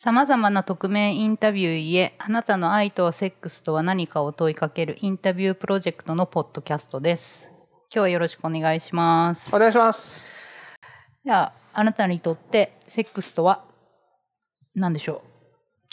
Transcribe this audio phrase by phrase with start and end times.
[0.00, 7.50] 様々な匿名インタビューへあなたの愛とはセックスとは何かを問いかけるインタビュープロジェクトのポッドキャストです。
[7.92, 9.52] 今日はよろしくお願いします。
[9.52, 10.24] お願いします。
[11.24, 13.64] じゃあ、あなたにとってセックスとは
[14.76, 15.20] 何でしょ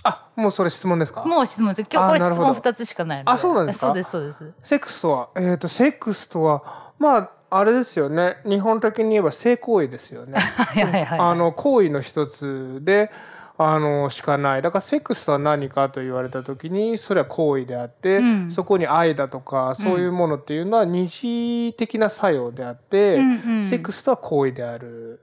[0.03, 1.23] あ、もうそれ質問ですか？
[1.23, 1.89] うもう質問です。
[1.91, 3.23] 今日これ質問2つしかない。
[3.25, 3.87] あそうなんですか？
[3.87, 4.53] そうです、そうです。
[4.61, 8.37] セックスとは、えっ、と、セックスとは、まあ、あれですよね。
[8.47, 10.37] 日本的に言えば性行為ですよね。
[10.37, 11.19] はいはいはい。
[11.19, 13.09] あの、行為の一つで、
[13.57, 14.61] あの、しかない。
[14.61, 25.21] だから、セックスとは何かと言われたときに、それは行為であって、うんそこに愛だとか、そういうものっていうのは二次的な作用であって、うんうんセックスとは行為である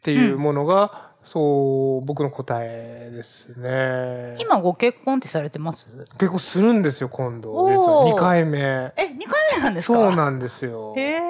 [0.00, 4.34] っていうものが、そう、僕の答えですね。
[4.40, 5.86] 今ご結婚ってされてます？
[6.18, 7.52] 結構するんですよ、今度。
[7.52, 8.58] おー実は2回目。
[8.58, 9.14] え、2回
[9.58, 9.94] 目なんですか？
[9.94, 10.94] そうなんですよ。
[10.96, 11.20] へえ。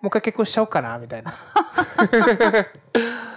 [0.00, 1.34] もう一回結婚しちゃおうかな、みたいな。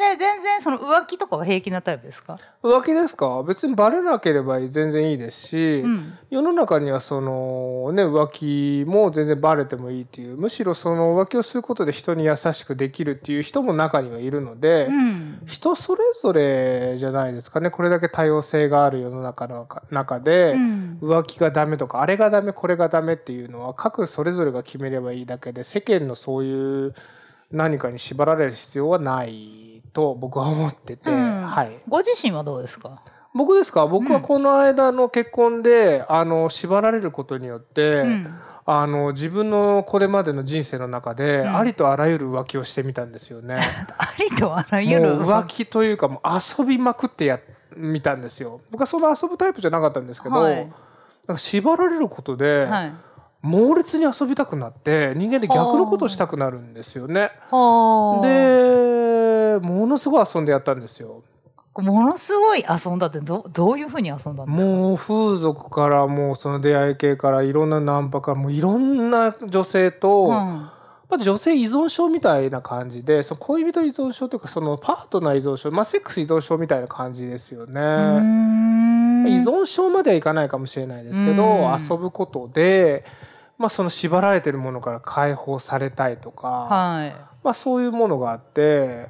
[0.00, 2.38] で、全然その浮気とかは平気なタイプですか？
[2.62, 3.42] 浮気ですか？
[3.42, 6.18] 別にバレなければ全然いいですし、うん。
[6.30, 15.42] 世の中にはそのね、浮気も全然バレてもいいっていう、むしろその浮気をすることで人に優しくできるっていう人も中にはいるので、うん。
[15.44, 17.68] 人それぞれじゃないですかね。
[17.68, 20.98] これだけ多様性がある世の中の中で、うん。
[21.02, 26.94] 浮気がダメとか、あれがダメ、これがダメっていうのは、各それぞれが決めればいいだけで、世間のそういう
[27.52, 31.80] 何かに縛られる必要はないと僕は思ってて、うんはい。
[31.88, 33.02] ご自身はどうですか？
[33.34, 33.86] 僕ですか？
[33.86, 38.34] 僕はこの間の結婚で、あの、縛られることによって、うん。
[38.66, 43.60] あの、自分のこれまでの人生の中で、うんありとあらゆる浮気をしてみたんですよね。
[43.98, 47.38] ありとあらゆる浮気というか、もう遊びまくってや、
[47.76, 48.60] みたんですよ。
[48.70, 50.56] 僕はその遊ぶタイプじゃなかったんですけど、はい
[51.28, 52.92] なんか縛られることで、はい。
[53.42, 57.30] 猛烈に遊びたくなって、人間で逆のことをしたくなるんですよね。
[57.50, 58.20] は
[59.58, 61.22] ものすごい遊んでやったんですよ。
[61.74, 70.70] ものすごい遊んだってどどういうふうに遊んだんですかもう風俗からもうその出会い系からいろんなナンパからもういろんな女性と、うん。
[71.10, 77.80] まあ、女性依存症みたいな感じで、その恋人依存症というかそのパートナー依存症、まあセックス依存症みたいな感じですよね。
[77.80, 83.04] 依存症まではいかないかもしれないですけど、うん遊ぶことで、
[83.58, 87.10] まあその縛られてるものから解放されたいとか、はい。
[87.42, 89.08] まあそういうものがあって、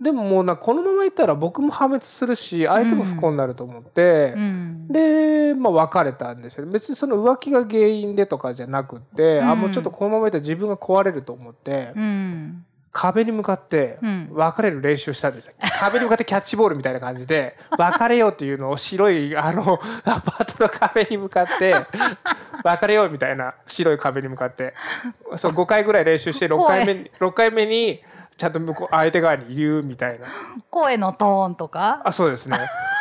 [0.00, 4.88] でももうな、このままいったら僕も破滅するし、相手も不幸になると思って、うん。
[4.88, 6.72] で、まあ別れたんですよね。
[6.72, 12.64] 別にその浮気が原因でとかじゃなくって、うんあ、もうちょっとこのままいったら自分が壊れると思って、うん。
[12.92, 15.52] 壁に向かってうん別れる練習したんですよ。
[15.78, 21.74] 壁に向かってキャッチボールみたいな感じで、 別れようっていうのを白い、あの、アパートの壁に向かって、
[22.64, 24.74] 別れようみたいな白い壁に向かって、
[25.36, 28.02] そう5回ぐらい練習して6回目に、6回目に、
[28.40, 30.26] ちゃんと向こう、相手側に言うみたいな。
[30.70, 32.00] 声のトーンとか？
[32.06, 32.58] あ、そうですね。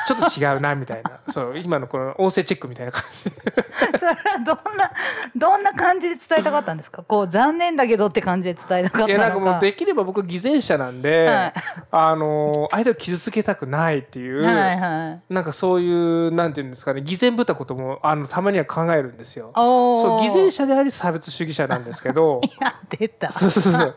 [0.07, 1.19] ちょっと違うな、みたいな。
[1.31, 3.31] そう、今のこの音声チェックみたいな感じで。
[3.99, 4.15] それは
[4.45, 4.91] どんな、
[5.35, 7.03] どんな感じで伝えたかったんですか？
[7.03, 9.45] こう、残念だけどって感じで伝えたかっいや、なんたのか。
[9.45, 11.53] かもうできれば僕偽善者なんで、はい
[11.91, 15.33] あの、相手を傷つけたくないっていう、はいはい。
[15.33, 15.91] なんかそうい
[16.27, 19.51] う、なんていうんですかね、偽善ぶったことも、あの、たまには考えるんですよ。
[19.55, 23.31] そう、偽善者であり差別主義者なんですけど、 いや、出た。
[23.31, 23.95] そうそうそう。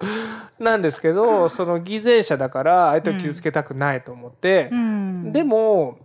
[0.59, 5.33] なんですけど、その偽善者だから相手を傷つけたくないと思って、うん。
[5.33, 5.97] でも、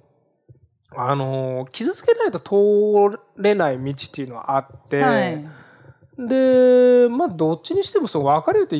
[0.98, 5.46] あの、傷つけないと通れない道っていうのはあって、はい。
[6.18, 8.78] で、まあ、どっちにしても、そう、別れるって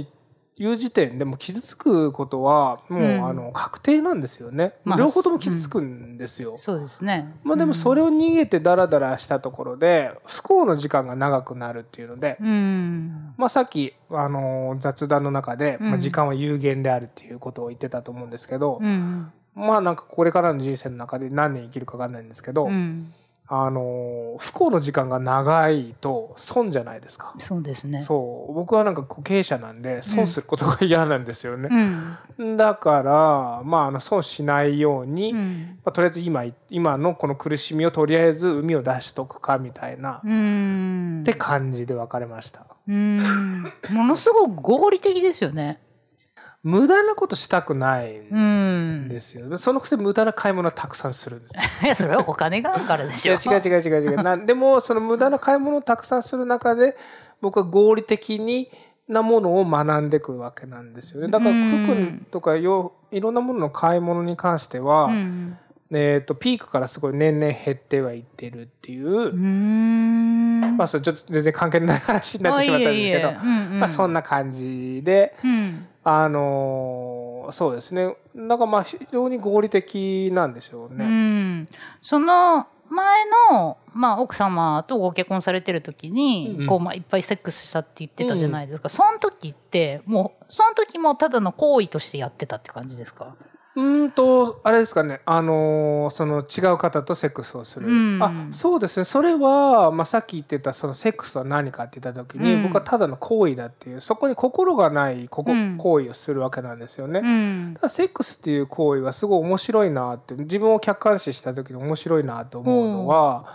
[0.60, 4.74] いう時点でもう傷つくことは、もう、うんあの、確定なんですよね。
[4.84, 6.56] まあ両方とも傷つくんですよ。
[6.58, 7.36] そうですね。
[7.44, 13.34] まあでもそれを逃げてダラダラしたところで、不幸の時間が長くなるっていうので、うん。
[13.38, 19.32] まあさっき、あのー雑談の中で、うんまあ時間は有限であるっていうことを言ってたと思うんですけど、うん。
[19.58, 23.14] まあなんかこれからの人生の中で何年生きるかわかんないんですけど、うん。
[23.50, 27.34] あのー不幸の時間が長いと損じゃないですか。
[27.40, 28.02] そうですね。
[28.02, 28.54] そう。
[28.54, 31.70] 僕はなんかこう経営者なんで、損することが嫌なんですよね。
[32.38, 32.58] うん。
[32.58, 35.80] だから、まあ、あの、損しないように、まうん。
[35.86, 41.22] あ、とりあえず今、今のこの苦しみをとりあえず海を出しとくかみたいな、うん。
[41.22, 42.66] って感じで別れました。
[42.88, 43.18] うん。
[43.90, 45.80] ものすごく合理的ですよね。
[46.68, 49.08] 無駄なことしたくないうんん。
[49.08, 49.58] ですよ。
[49.58, 51.56] そのくせ無駄な買い物をたくさんするんです。
[51.86, 53.36] いや、それはお金があるからでしょ。
[53.36, 54.22] 違う違う違う違う。
[54.22, 56.98] なんでも、その無駄な買い物をたくさんする中で、
[57.40, 58.70] 僕は合理的に
[59.08, 61.30] なものを学んでいくわけなんですよね。
[61.30, 65.58] だからうん服とかよいろんなものの買い物に関しては、うん。
[65.90, 69.34] えっ、と、ピークからすごい年々減ってはいってるっていう、う。
[69.34, 75.88] まあ、それちょっと全然関係ない話になってしまったんですけど、まあ、そんな感じで、うん。
[76.10, 78.16] あのそうですね。
[78.34, 81.06] なんかまあ非常に合理的なんでしょううね。
[81.06, 81.68] ん、
[82.02, 86.62] その前の、まあ、奥様とご結婚されてる時に、うん。
[86.62, 93.36] うんこうまあ、いっぱいセックスしたって言ってたじゃないですか、その時ってもうその時もただの行為としてやってたって感じですか？
[93.78, 95.22] うーんとあれですかね。
[95.26, 98.24] あのーその違う方とセックスをする、うん。
[98.24, 99.04] あそうですね。
[99.04, 102.64] それは、まあ、さっき言ってたそのセックスとは何かって言った時に、うん。
[102.64, 105.78] 僕はただの行為だっていうそこに心がないここ、うん。
[105.78, 107.20] 行為をするわけなんですよね。
[107.24, 107.74] うん。
[107.76, 113.46] ただセックスっていう行為はすごい面白いなって自分を客観視した時に面白いなと思うのは、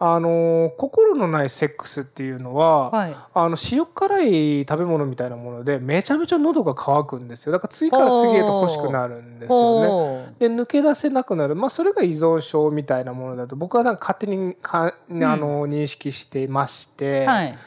[0.00, 3.16] あのー心のないセックスっていうのは、はい。
[3.34, 7.52] あの塩辛い食べ物みたいなものでめちゃめちゃ喉が渇くんですよ。
[7.52, 10.34] だから次から次へと欲しくなるんですよね。
[10.38, 17.58] で抜け出せなくなる、まあ、それが依存症みたいなものだと僕はなんか勝手にかあの認識していまして、はい。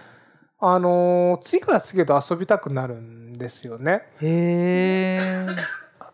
[0.63, 4.03] あの次から次へと遊びたくなるんですよね。
[4.21, 5.47] へえ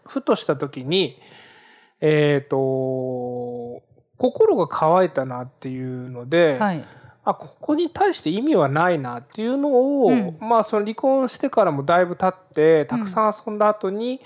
[0.07, 1.19] ふとした時に
[1.99, 3.81] えっ、と
[4.17, 6.85] 心が乾いたなっていうので、はい。
[7.23, 10.37] あここに対して意味はないなっていうのを、うん。
[10.39, 14.21] まあその離婚してからもだいぶ経ってたくさん遊んだ後に、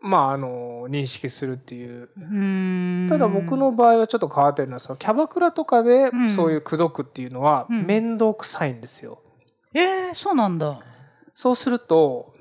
[0.00, 2.08] まああの認識するっていう。
[2.16, 3.06] うん。
[3.10, 6.30] ただ僕の場合はちょっと変わってるのはそのキャバクラとかでうん。
[6.30, 7.86] そういう口説くっていうのはうん。
[7.86, 9.20] 面倒くさいんですよ。
[9.74, 10.80] えー、そうなんだ。
[11.34, 12.34] そうすると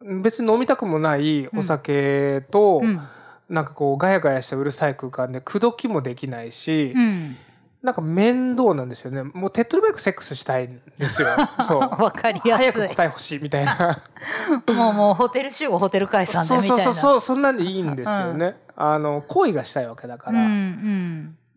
[0.00, 3.00] 別に飲みたくもないお酒と、うん
[3.48, 7.36] なんかこうガヤガヤしたうるさい空間で口説きもできないし、うん。
[7.82, 9.22] なんか面倒なんですよね。
[9.22, 11.28] もう手っ取り早くセックスしたいんですよ。
[11.68, 11.80] そう。
[11.80, 12.72] わかりやすい。
[12.72, 14.02] 早く答え欲しいみたいな。
[14.74, 16.84] もうもうホテル集合ホテル解散でそうみたいな。
[16.84, 20.36] そうそうそうそんなんでいいんですよね、あの恋がしたいわけだかうん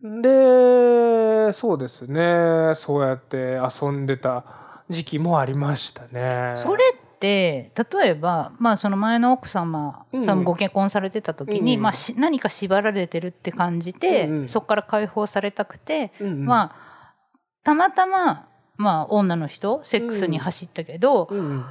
[0.00, 0.22] ら、うん。
[0.22, 2.74] でそうですね。
[2.76, 4.44] そうやって遊んでた
[4.88, 6.52] 時期もありましたね。
[6.54, 7.70] それって例
[8.04, 10.22] えば、まあ、その前の奥様うん。
[10.22, 14.48] さんご結婚されてた時に、うんまあ、し何か縛られてるって感じて、うんうん。
[14.48, 17.12] そこから解放されたくて、まあ
[17.64, 21.28] たまたま、まあ、女の人セックスに走ったけど、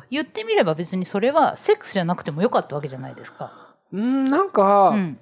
[0.09, 3.75] 言ってみれば別にそれはセックスじゃなくてもよかったわけじゃないですか。
[3.92, 5.18] うんなんか、うん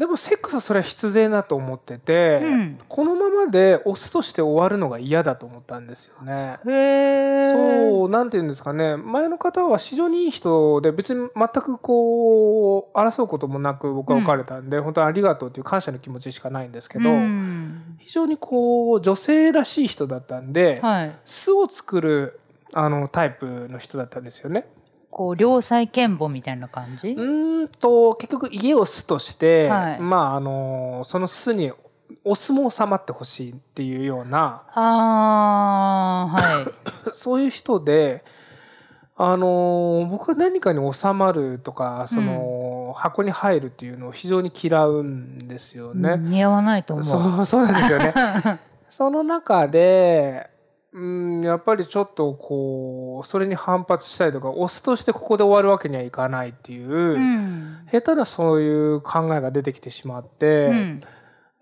[0.00, 2.78] でもセックスはそれは必然だと思ってて、うん。
[2.88, 6.58] このままでオスとして終わるのが嫌だと思ったんですよね。
[6.64, 8.96] そうなんて言うんですかね。
[8.96, 17.96] 前の方は非常にいい人で別に全くこう争うこともなく僕は別れたんで、本当にありがとうっていう感謝の気持ちしかないんですけど、うん。
[17.98, 22.40] 非常にこう女性らしい人だったんで、はい、巣を作る
[22.72, 24.66] あのタイプの人だったんですよね。
[25.10, 31.72] こう良妻賢母みたいな感じ、うーんと結局家を巣として、はいまああのその巣に
[32.24, 36.66] オスも収まってほしいっていうようなあーはい
[37.14, 38.24] そういう人で、
[39.16, 46.12] あの僕は何かに収まるとかその、箱に入るっていうのを非常に嫌うんですよね。
[46.12, 47.04] うん似合わないと思う。
[47.06, 48.14] そうそうなんですよね。
[48.88, 50.49] その中で、
[50.92, 57.78] うん、やっぱりちょっとこうそれに反発したりとかオスとしてここで終わるわけにはいかないっていう、うん。
[57.90, 61.02] 下手なそういう考えが出てきてしまって、うん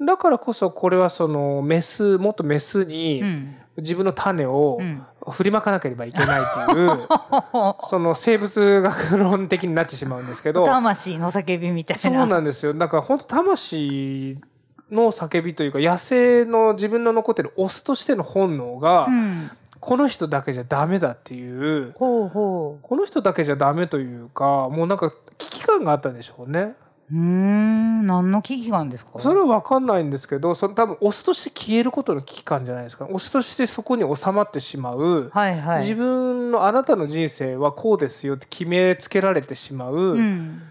[0.00, 3.56] だからこそこれはそのメスもっとメスにうん。
[3.78, 5.02] 自分の種をうん。
[5.30, 6.90] 振りまかなければいけないっていう、
[7.84, 12.00] その生物学論的になってしまうんですけど 魂の叫びみたいな。
[12.00, 12.72] そうなんですよ。
[12.72, 14.38] だから本当魂
[14.90, 26.74] の叫びというか野生の自分の残ってるオスとしての本能が、うん、この人だけじゃダメだっていうほうほこの人だけじゃダメというかもうなんか危機感があったんでしょうね。
[27.10, 27.16] う。
[27.16, 29.18] ん、何の危機感ですか？
[29.18, 35.80] それは分かんないんですけどその多分オスとして消えることの危機感じゃないですかオスとしてそこに収まってしまう、はいはい。
[35.80, 40.62] 自分のあなたの人生はこうですよって決めつけられてしまう、うん、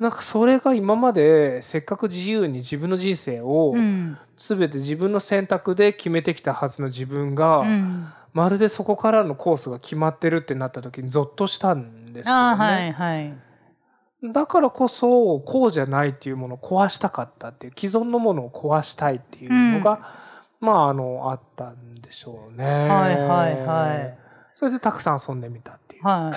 [0.00, 8.06] なんかそれが今までせっかく自由に自分の人生をうん、全て自分の選択で決めてきたはずの自分が、うん。
[8.32, 12.56] まるでそこからのコースが決まってるってなった時にゾッとしたんですよね。
[12.56, 13.34] はいはい。
[14.22, 20.14] だからこそこうじゃないっていうものを壊したかったっていう既存のものを壊したいっていうのが、
[20.60, 22.64] まああのあったんでしょうね。
[22.88, 24.18] はいはいはい。
[24.54, 26.06] それでたくさん遊んでみたっていう。
[26.06, 26.32] は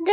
[0.00, 0.04] い。
[0.04, 0.12] で、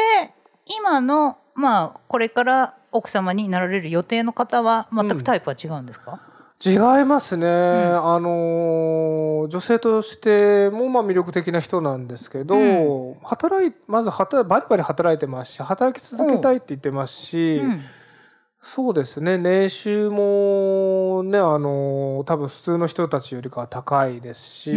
[0.78, 6.20] 今の、まあ、これから奥様になられる予定の方は、全くタイプは違うんですか、
[6.64, 17.82] 違いますね、あの女性としてもまあ魅力的な人なんですけど、う働いまず働バリバリ働いてますし働き続けたいって言ってますし、うん。
[18.64, 19.40] そうですね。
[19.40, 24.72] 年収もねあの多分普通の人たちよりかは高いですし、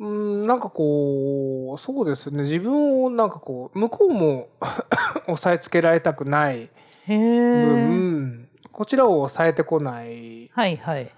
[0.00, 2.42] うんうん、なんかこう、そうですね。
[2.42, 4.48] 自分をなんかこう、向こうも
[5.26, 6.68] 押さえつけられたくない。
[7.06, 10.50] 分、こちらを抑えてこない。
[10.52, 11.10] はいはい。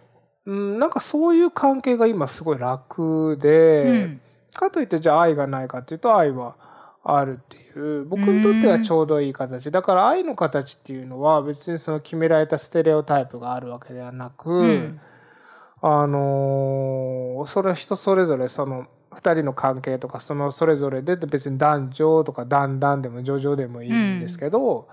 [0.47, 4.21] うん、なんかそういう関係が今すごい楽で、うん。
[4.55, 6.57] かといってじゃあ愛がないかっていうと愛は
[7.03, 15.01] あるっていう僕にとってはちょうどいい形だから愛の形っていうのは別にその決められたステレオタイプがあるわけではなく、うん
[15.83, 24.89] あのーそれは人それぞれその2人の関係とかそのそれぞれで別に男女とか男々でも女々でもいいんですけど、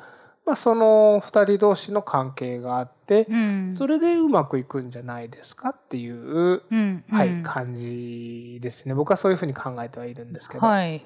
[0.46, 3.75] まあ、その2人同士の関係があってうん。
[3.77, 7.03] それでうまくいくんじゃないですかっていう、うん。
[7.10, 11.00] はい、うん感じですね僕はそういうふうに考えてはいるんですけど、はい。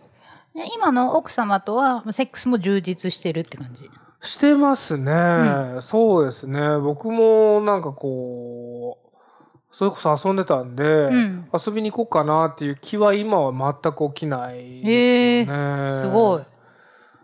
[0.53, 3.89] で今の奥様とはセックスも充実してるって感じ？
[4.21, 9.10] してますね、そうですね僕もなんかこう
[9.71, 16.43] それこそ遊んでたんで、ん遊びに行こうかなっていう気は今は全く起きないですよね、すごい。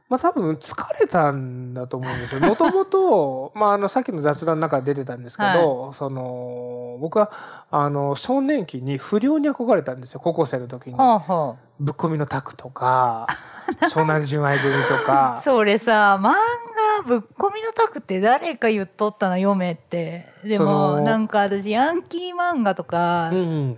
[0.09, 2.41] まあ多分疲れたんだと思うんですよ。
[2.41, 7.29] もともと、まああのさっきの雑談の中で出てたんですけど、その、僕は
[7.69, 10.95] あの少年期に不良に憧れたんですよ、高校生の時に。
[11.79, 13.27] ぶっ込みのタクとか、
[13.93, 14.99] 湘南純愛組とあ。
[15.35, 15.41] か。
[15.41, 16.31] それさ、漫画
[17.01, 20.27] ぶっ込みのタクって誰か言っとったな、読めって。
[20.43, 23.77] でそも、のなんか私、ヤンキー漫画とか、うん。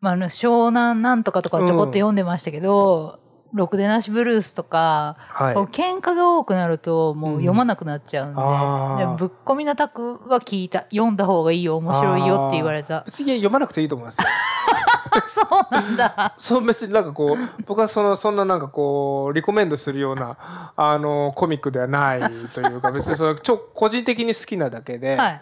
[0.00, 3.18] まあ、あの湘南なんとかとかちょこっと読んでましたけど、
[3.52, 14.24] ろくでなしブルースとか、はい喧嘩が多くなるともう読まなくなっちゃうんで,、あーでぶっ込みのタクは聞いた読んだ方がいいよ面白いよって言われた別に読まなくていいと思いますよ。
[15.28, 16.34] そうなんだ。
[16.38, 20.36] そう別になんかこう僕はそのそんななんかこうリコメンドするような
[20.76, 22.20] あのコミックではない
[22.54, 25.40] というか別にそのちょ個人的に好きなだけで、はい。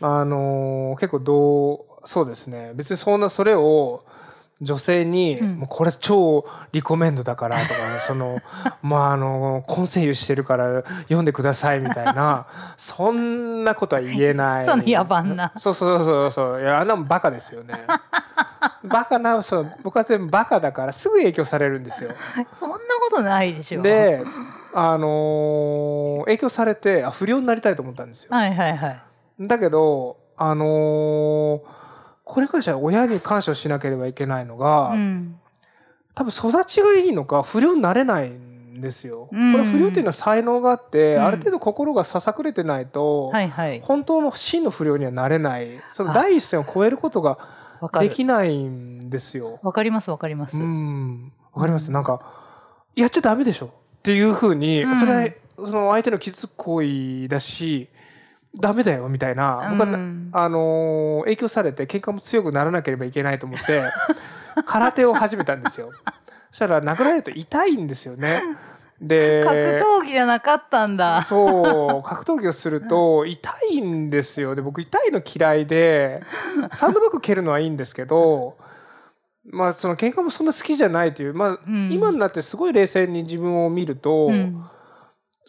[0.00, 2.72] あの結構どうそうですね。
[2.74, 4.04] 別にそんなそれを
[4.60, 5.56] 女性に、うん。
[5.58, 7.74] もうこれ超リコメンドだからとか、
[8.06, 8.38] その
[8.82, 12.46] まああの混声優してるから読んでくださいみたいな
[12.76, 14.64] そんなことは言えない。
[14.64, 15.52] その野蛮な。
[15.56, 17.74] そうそうそうそういやあんなもんバカですよね。
[18.84, 22.10] バカなそう僕は全部バカだからすぐ影響されるんですよ。
[22.54, 23.82] そんなことないでしょ。
[23.82, 24.24] で
[24.74, 28.30] あの影響されてあ不良になりたいと思ったんですよ。
[28.32, 29.00] はいはいはい。
[29.40, 31.87] だけど、あのー
[32.28, 35.40] これからじゃ親に感謝をしなければいけないのが、うん
[36.14, 39.28] 多分育ちがいいのか不良になれないんですよ。
[39.32, 45.68] うんこれ不良っていうのは才能があって、うんある程度心がささくれてないと、はいはい本当の真の不良にはなれない。
[45.90, 47.38] そのあ第一線を超えることが
[48.00, 49.60] できないんですよ。
[49.62, 51.32] わかりますわかります、うん。
[51.52, 51.92] わかります。
[51.92, 52.20] なんか、
[52.96, 53.70] やっちゃダメでしょっ
[54.02, 57.88] ていうふうに、うんそれは、その相手の傷つく行為だし、
[58.56, 63.82] ダメだよみたいな、僕はなうんあのー影響されて喧嘩も強くならなければいけないと思って、
[64.66, 65.90] 空手を始めたんですよ。
[66.50, 68.40] そしたら殴られると痛いんですよね。
[69.00, 69.56] で、格
[70.00, 74.54] 闘技じゃなかったんだそう、格闘技をすると痛いんですよ。
[74.54, 76.22] で、僕痛いの嫌いで、
[76.72, 78.56] サンドバッグ蹴るのはいいんですけど、
[79.50, 84.64] まあその喧嘩もそんな好きじゃないという、まあ、うん今になってすごい冷静に自分を見ると、うん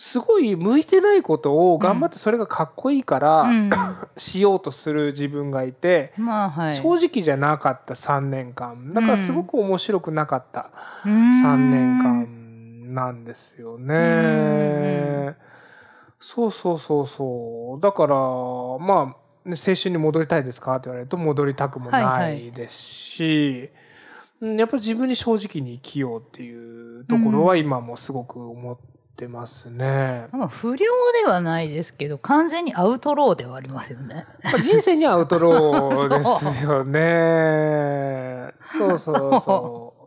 [0.01, 3.69] すごい向いてないことを頑張ってそれがかっこいいから、うん
[4.15, 8.93] しようとする自分がいて、まあはい正直じゃなかった3年間。
[8.93, 10.69] だからすごく面白くなかった。
[11.03, 11.09] 3
[11.43, 15.35] 3年間なんですよね。
[16.21, 17.81] そうそうそうそう。
[17.81, 19.15] だから、ま
[19.45, 23.69] あ、ね青春に戻りたいですかって言われると戻りたくもはいはないですし、
[24.41, 28.88] うんやっぱり自分に正直に生きようっていうところは今もすごく思って
[29.27, 30.27] ますね。
[30.31, 30.85] まあ不良で
[31.27, 34.25] はないですけど完全にアウトローではありますよね。
[34.43, 36.23] まあ人生にはアウトローで
[36.57, 38.53] すよね。
[38.63, 39.99] そうそうそう。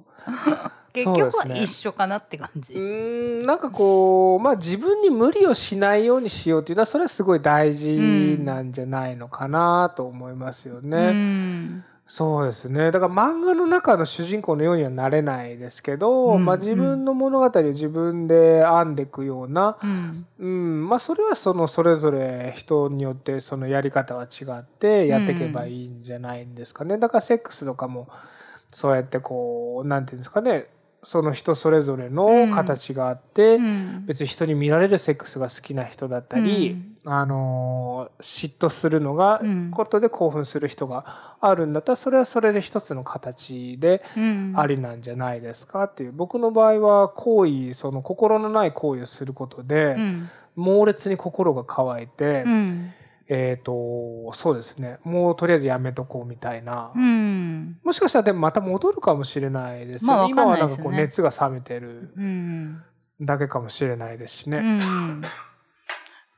[0.92, 2.74] 結局は一緒かなって感じ。
[2.74, 10.96] うーんなんかこうまあ自分に無理をしないようにしようっていうのはそれはすごい大事なんじゃないのかなと思いますよね。
[10.96, 12.90] うんそうですね。
[12.90, 20.26] だから漫画の中の主人公のようにはなれないですけど、うんまあ、自分の物語を自分で編んでいくような、うん。
[20.38, 26.98] うんまあ、それはそのそれぞれ人によってそのやり方は違ってやっていけばいいんじゃないんですかね。
[26.98, 28.08] だからセックスとかも
[28.70, 30.66] そうやってこうなんていうんですかね
[31.04, 34.06] その人それぞれの形があって、うん。
[34.06, 44.54] 別に人に見られるセックスが好きな人だったり、あのー嫉妬するのがうんことで興奮する人があるんだったらそれはそれで一つの形でうん。
[44.56, 46.12] ありなんじゃないですかっていう。
[46.12, 50.28] 僕の場合は行為その心のない行為をすることでうん。
[50.54, 52.92] 猛烈に心が乾いてうん
[53.28, 54.98] えっ、と、そうですね。
[55.04, 56.92] もうとりあえずやめとこうみたいな。
[56.94, 57.78] うん。
[57.82, 60.16] もしかしたらでもまた戻るかもしれないですよね。
[60.16, 62.82] まあわか今はんなんかこう熱が冷めてるうん。
[63.20, 64.58] だけかもしれないですしね。
[64.58, 65.22] うん。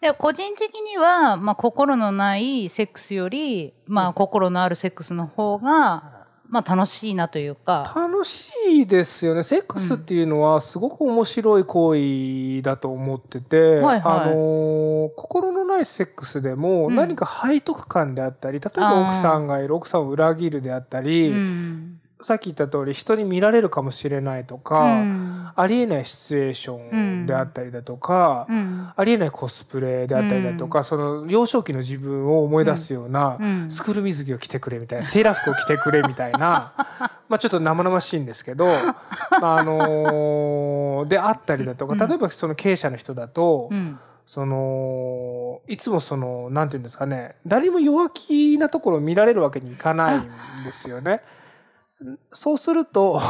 [0.01, 6.24] で個人的には、まあ、心のないセックスより、まあ、心のあるセックスの方が、
[6.55, 7.93] まあ、楽しいなというか。
[7.97, 9.43] 楽しいですよね。
[9.43, 22.01] セックスっていうのはすごく面白い行為だと思ってて、はいはいあのー心のないセックスでもうん何か背徳感であったり、例えば奥さんがいる奥さんを裏切るであったり、うん。
[22.21, 25.24] さっき言った通り人に見られるかもしれないとか、うん
[25.57, 28.93] ありえないシチュエーションであったりだとか、うん。
[28.95, 36.73] ありえないコスプレであったりだとか、その幼少期の自分を思い出すような、うんスクール水着を着てくれみたいな、セーラー服を着てくれみたいな、
[37.29, 38.67] まあちょっと生々しいんですけど、
[39.41, 43.99] まああのーであったりだとか、例えばその経営者の人だと、うん。
[44.27, 50.19] その、いつもその、なんていうんですかね、誰も弱気なところを見られるわけにいかない
[50.61, 51.21] んですよね。
[52.33, 53.21] そうすると、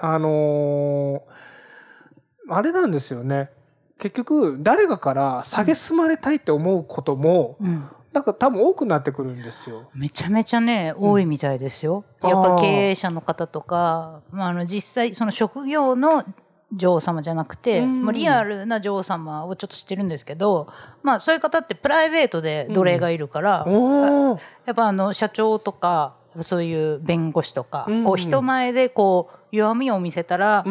[0.00, 1.50] あのー
[2.52, 3.50] あれなんですよね。
[3.98, 7.88] 結局、誰かから蔑まれたいって思うことも、うん。
[8.12, 9.88] なんか多分多くなってくるんですよ。
[9.94, 12.04] めちゃめちゃね、多いみたいですよ。
[12.22, 16.24] うんやっぱ経営者の方とか、まあ、あの実際その職業の
[16.72, 20.66] 女王様じゃなくて、うんもうリアルな女王様をちょっと知ってるんですけど、
[21.04, 28.04] まあそういう方ってプライベートで奴隷がいるから、おーやっぱあの社長とかそういう弁護士とか、うん。
[28.04, 30.64] こう人前でこう弱みを見せたら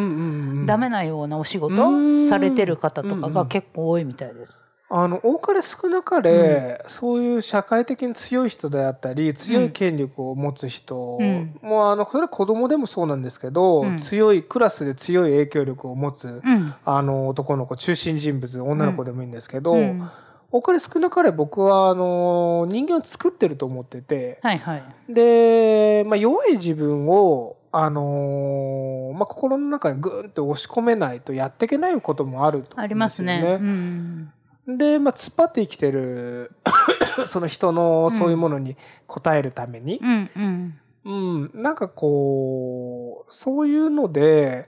[0.65, 2.27] ダメなようなお仕事うん。
[2.27, 4.63] されてる方とかが結構多いみたいです。
[4.91, 11.59] あの多かれ少なかれ、そういう社会的に強い人であったり強い権力を持つ人、うん。
[11.61, 13.97] もうあのそれは子供でもそうなんですけど、うん。
[13.99, 16.73] 強いクラスで強い影響力を持つ、うん。
[16.85, 20.09] あの男の子中心人物女の子でもいいんですけど、うん
[20.51, 24.83] 多かれ少なかれ僕はあの人間を作ってると思っててはいはい。
[25.13, 32.83] で、まあ、弱い自分をあのまあ、心の中にグーンと押し込めないとやっていけないこともあるとね。
[32.83, 33.59] ありますね。
[33.61, 34.33] うん。
[34.67, 36.51] で、まあ、突っ張って生きてる
[37.27, 38.75] その人のそういうものに
[39.07, 40.79] 応えるために、うんうん。
[41.05, 44.67] うんなんかこうそういうので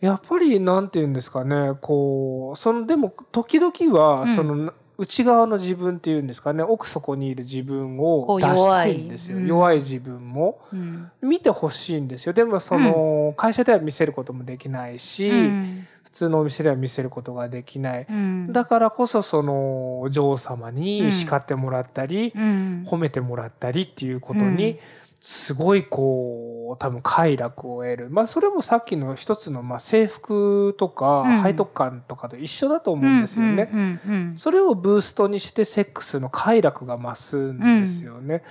[0.00, 6.62] やっぱりなんて言うんですかねこうそのでも時々はうんその、内側の自分っていうんですかね。
[6.62, 9.40] 奥底にいる自分を出したいんですよ。
[9.40, 9.42] 弱い。
[9.42, 10.60] うん弱い自分も。
[10.72, 11.10] うん。
[11.22, 12.32] 見てほしいんですよ。
[12.32, 15.86] でもその、会社では見せることもできないし、うん。
[16.04, 18.52] 普通のお店では見せることができない、うん。
[18.52, 22.84] だからこそその女王様に叱ってもらったり、うん。
[22.86, 24.56] 褒めてもらったりっていうことうん。
[24.56, 24.78] に
[25.26, 28.10] すごいこう多分快楽を得る。
[28.10, 31.42] まあそれもさっきの一つのまあ制服とかうん。
[31.42, 33.70] 背徳感とかと一緒だと思うんですよね。
[33.72, 38.42] うんうんうんそれをブーストにしてセックスの快楽が増すんですよね。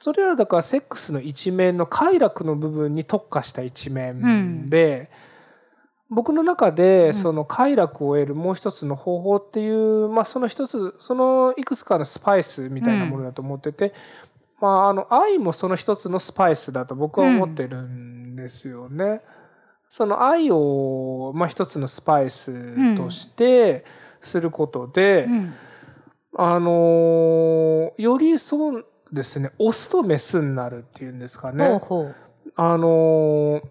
[0.00, 5.12] それはだからセックスの一面の快楽の部分に特化した一面で、
[6.10, 13.94] 僕の中でその快楽を得るもう一つの方法っていう、まあその一つ、そのいくつかのスパイスみたいなものだと思ってて、
[14.60, 19.20] まああの愛もその一つのスパイスだと僕は思ってるんですよね。
[19.88, 23.84] その愛を、まあ一つのスパイスとして
[24.20, 25.54] することで、うん
[26.36, 31.78] あのーよりそうですね、オスとメスになるっていうんですかほうね。
[31.78, 32.14] ほう。
[32.54, 33.62] あのー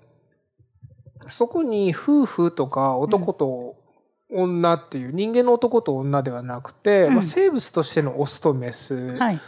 [1.29, 3.75] そこに夫婦とか男と
[4.31, 9.39] 女っていう、人間の男と女ではなくて、うんまあ、生物としてのオスとメスはい。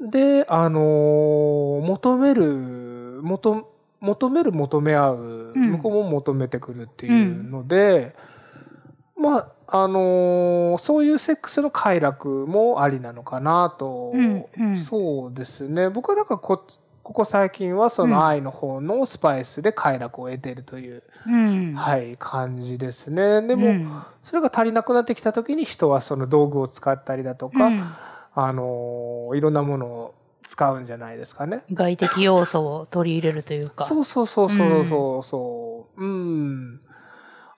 [0.00, 3.68] で、あのー求める、求
[4.00, 5.72] 求める求め合う、うん。
[5.72, 8.14] 向こうも求めてくるっていうので、
[9.16, 14.76] まあ、あのーそういうセックスの快楽もありなのかなと、うんうん。
[14.76, 15.88] そうですね。
[15.88, 16.64] 僕はだからこ、
[17.02, 21.74] ここ最近はその愛の方のスパイスで快楽を得てるという、うん。
[21.74, 23.42] はい、感じですね。
[23.42, 24.02] でも、うん。
[24.22, 27.82] それが足りなくなってきた時に人はその道具を使ったりだとか、うん
[28.34, 30.14] あのーいろんなものを
[30.46, 31.64] 使うんじゃないですかね。
[31.72, 33.84] 外的要素を取り入れるというか。
[33.84, 36.04] そうそうそうそうそうそう。
[36.04, 36.80] うん。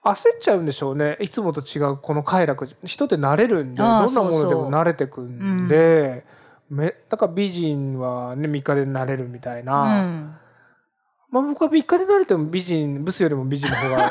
[0.05, 1.17] 焦っちゃうんでしょうね。
[1.21, 2.67] いつもと違うこの快楽。
[2.85, 6.25] 人って慣れるんで、どんなものでも慣れてくんで、
[6.69, 10.05] めだから美人はね、3日で慣れるみたいな。
[10.05, 10.35] うん。
[11.31, 14.11] まあ僕は3日で慣れても美人、ブスよりも美人の方が、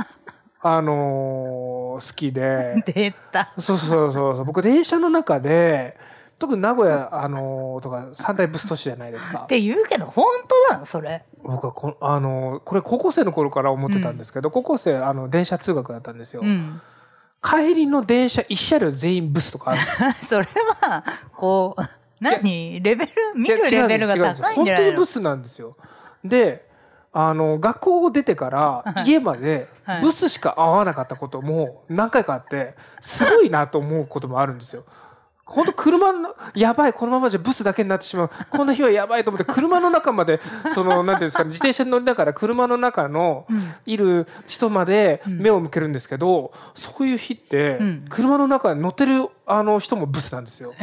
[0.62, 1.71] あのー
[2.06, 2.82] 好きで。
[2.86, 3.52] 出た。
[3.58, 4.44] そうそうそうそう。
[4.44, 5.96] 僕電車の中で、
[6.38, 9.46] 特に名古屋、あのーとか三大ブス都市じゃないですかっ。
[9.46, 10.24] て言うけど、本
[10.68, 10.86] 当なの？
[10.86, 11.24] それ。
[11.44, 16.80] 僕はこあのこれ高校生の頃から思ってたんですけど、高校生あの電車通学だったんですよ、うん。
[17.42, 19.80] 帰りの電車一車両全員ブスとかある
[20.26, 20.46] それ
[20.80, 21.04] は
[21.36, 21.82] こう
[22.20, 22.80] 何？
[22.80, 23.12] レベル？
[23.36, 24.64] 見るレベルが高いんじゃないの？
[24.64, 25.76] 本当にブスなんですよ。
[26.24, 26.68] で、
[27.12, 34.84] あの、学校を出てから家まではいブスしか会わなかったことも何回かあって、すごいなと思うこともあるんですよ。
[35.44, 38.30] 本当車の、やばい、このままじゃブスだけになってしまう。
[38.48, 40.40] こんな日はやばいと思って、車の中まで、
[40.72, 43.46] その、なんていうんですかね、自転車に乗りながら車の中の
[43.84, 50.74] いる人まで目を向けるんですけど、そういう日ってうん、車の中に乗ってるあの人もブスなんですよ。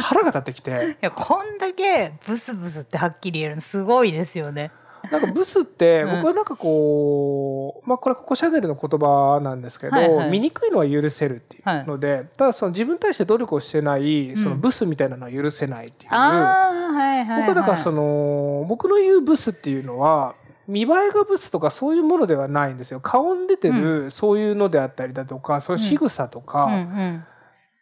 [0.00, 0.96] 腹が立ってきて。
[1.02, 4.70] いやこんだけブスブスってはっきり言えるのすごいですよね。
[5.10, 6.16] なんかブスって、うん。
[6.16, 9.96] 僕はなんかこう、まあこれここシャネルの言葉なんですけど、
[10.30, 16.10] 醜いのは許せるっていうので、ただその自分に対して努力をしてない、そのブスみたいなのは許せないっていう。
[16.10, 20.34] 僕はだからその、僕の言うブスっていうのは、
[20.66, 23.00] 見栄えがブスとかそういうものではないんですよ。
[23.00, 26.68] 顔に出てるそういうのであったりだとか、そういう仕草とか、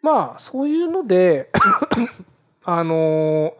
[0.02, 1.50] まあそういうので
[2.64, 3.54] あの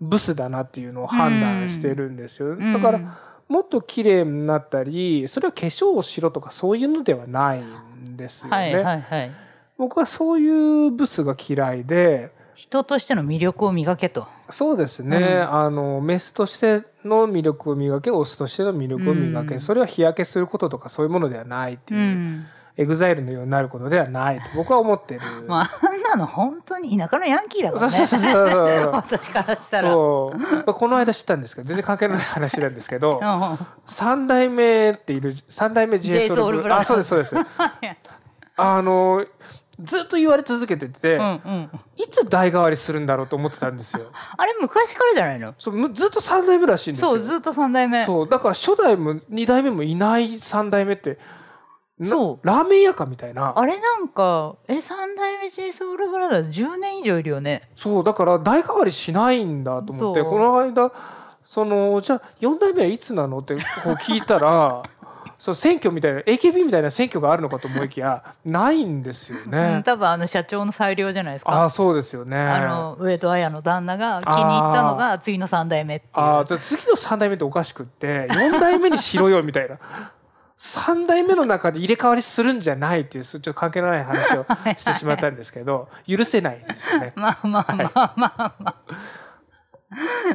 [0.00, 2.72] ブスだなっていうのを判断してるんですよ、うん。
[2.72, 9.32] だからもっと綺麗になったりそれは化粧をしろとかそういうのではないんですよね、はいはいはい。
[9.76, 12.36] 僕はそういうブスが嫌いで。
[12.54, 14.26] 人としての魅力を磨けと。
[14.50, 15.54] そうですね、うん。
[15.54, 19.60] あのメスとしての魅力を磨けオスとしての魅力を磨け、うん。
[19.60, 22.46] それは日焼けすることとかそういうものではないっていう、うん。
[22.80, 25.20] エグザイルのようになることではないと僕は思ってる。
[25.48, 27.90] まああんなの本当に田舎のヤンキーだからね。
[27.92, 29.90] そうそうそうそう 私からしたら。
[29.90, 30.38] そう。
[30.38, 37.36] まあこの間知ったんですけど、全然関係ない話なんですけど、 うん三代目っている、三代目 JSOUL JSOUL あ、そうです、そうです。
[38.56, 39.24] あの、
[39.80, 41.70] ずっと言われ続けてて、うんうん。
[41.96, 44.06] いつ代替わりするんだろうと思ってたんですよ。
[44.36, 45.54] あれ昔からじゃないの？
[45.58, 47.10] そうむずっと三代目らしいんですよ。
[47.10, 48.04] そう、ずっと三代目。
[48.04, 48.28] そう。
[48.28, 51.18] だから初代も二代目もいない三代目って、な
[52.04, 53.52] そうラーメン屋かみたいな。
[53.56, 57.68] あれなんか、え、三代目 j ソ o ルブラザーズ10年以上いるよね。
[57.74, 60.92] そう、だから代替わりしないんだと思って、この間、
[61.44, 64.82] その、じゃあ4代目はいつなのってこう聞いたら、
[65.38, 69.82] そう選挙みたいな、AKB みたいな選挙があるのかと思いきや、ないんですようん、ね。
[69.84, 71.52] 多分あの社長の裁量じゃないですか。
[71.52, 72.36] ああ、そうですよね。
[72.36, 76.10] あの上戸彩の旦那が気に入ったのが次の三代目っていう。
[76.14, 79.78] ああ、じゃあ次の3代目っておかしくって、4代目にしろよみたいな。
[80.58, 84.44] 3代目の中で入れ替わりするんじゃないっていう、ちょっと関係のない話を
[84.76, 87.12] してしまったんですけど、許せないんですよね。
[87.16, 88.74] まあまあまあまあまあ。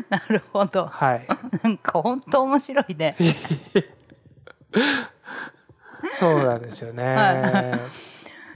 [0.09, 0.87] なるほど。
[0.87, 1.27] はい。
[1.61, 3.15] なんか本当面白いね。
[6.13, 7.15] そうなんですよね。
[7.15, 7.79] は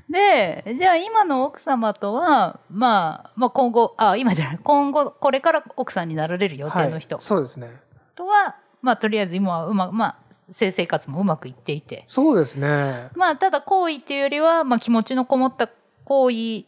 [0.10, 7.70] で、じゃあ今の奥様とは、まあ、まあ今後、あ、今じゃない、今後、これから奥さんになられる予定の人はい、そうですね。
[8.16, 10.18] とは、まあとりあえず今はうまく、まあ、
[10.52, 12.06] 性生活もうまくいっていて。
[12.08, 13.10] そうですね。
[13.16, 15.70] まあただ行為っていうよりは、まあ気持ちのこもった
[16.06, 16.66] 行為、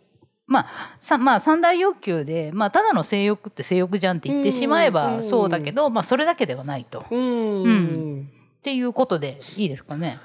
[0.47, 0.65] まあ、
[0.99, 6.99] さまあ三大欲求で、まあただの性欲って性欲じゃんって言ってしまえうんばそうだけど、まあそれだけではないと。
[6.99, 7.63] っうん。
[7.63, 8.29] うん
[8.61, 10.19] ていうことでいいですかね。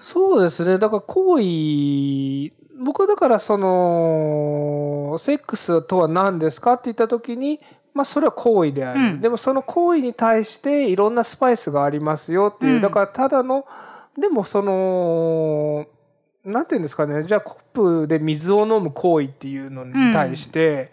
[0.00, 0.78] そうですね。
[0.78, 7.60] だから行為、僕はだからその、セックスとは何ですかって言った時に、
[7.96, 9.00] まあそれは行為である。
[9.00, 12.74] うんでもその行為に対していろんなスパイスがありますよっていう。
[12.76, 13.64] うんだからただの、
[14.18, 15.86] でもその、
[16.44, 17.24] なんていうんですかね。
[17.24, 20.92] じゃあコップで水を飲む行為っていうのに対して、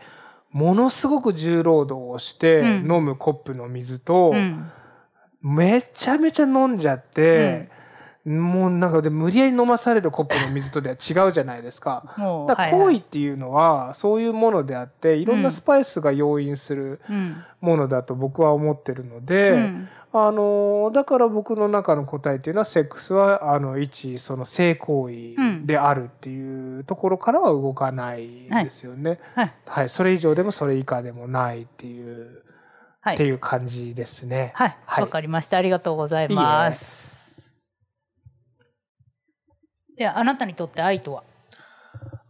[0.51, 4.71] ものすごく重労働をしてうん飲むコップの水と、うん。
[5.41, 7.69] めちゃめちゃ飲んじゃって、
[8.25, 12.03] もうなんかで無理やり飲まされるコップの水とでは違うじゃないですか。
[12.47, 29.19] だから行為っていうのはそういうものであっていろんなスパイスが要因するうんものだと僕は思ってるので、うんあのだから僕の中の答えっていうのはセックスはあの一その性行為であるっていうところからは動かないですよね。
[29.33, 29.53] はい。
[29.65, 32.43] はい、それ以上でもそれ以下でもないっていう、
[33.01, 33.15] はい。
[33.15, 34.51] っていう感じですね。
[34.53, 34.69] はい。
[34.69, 35.57] わ、はいかりました。
[35.57, 37.12] ありがとうございます。
[39.97, 41.23] では、あなたにとって愛とは？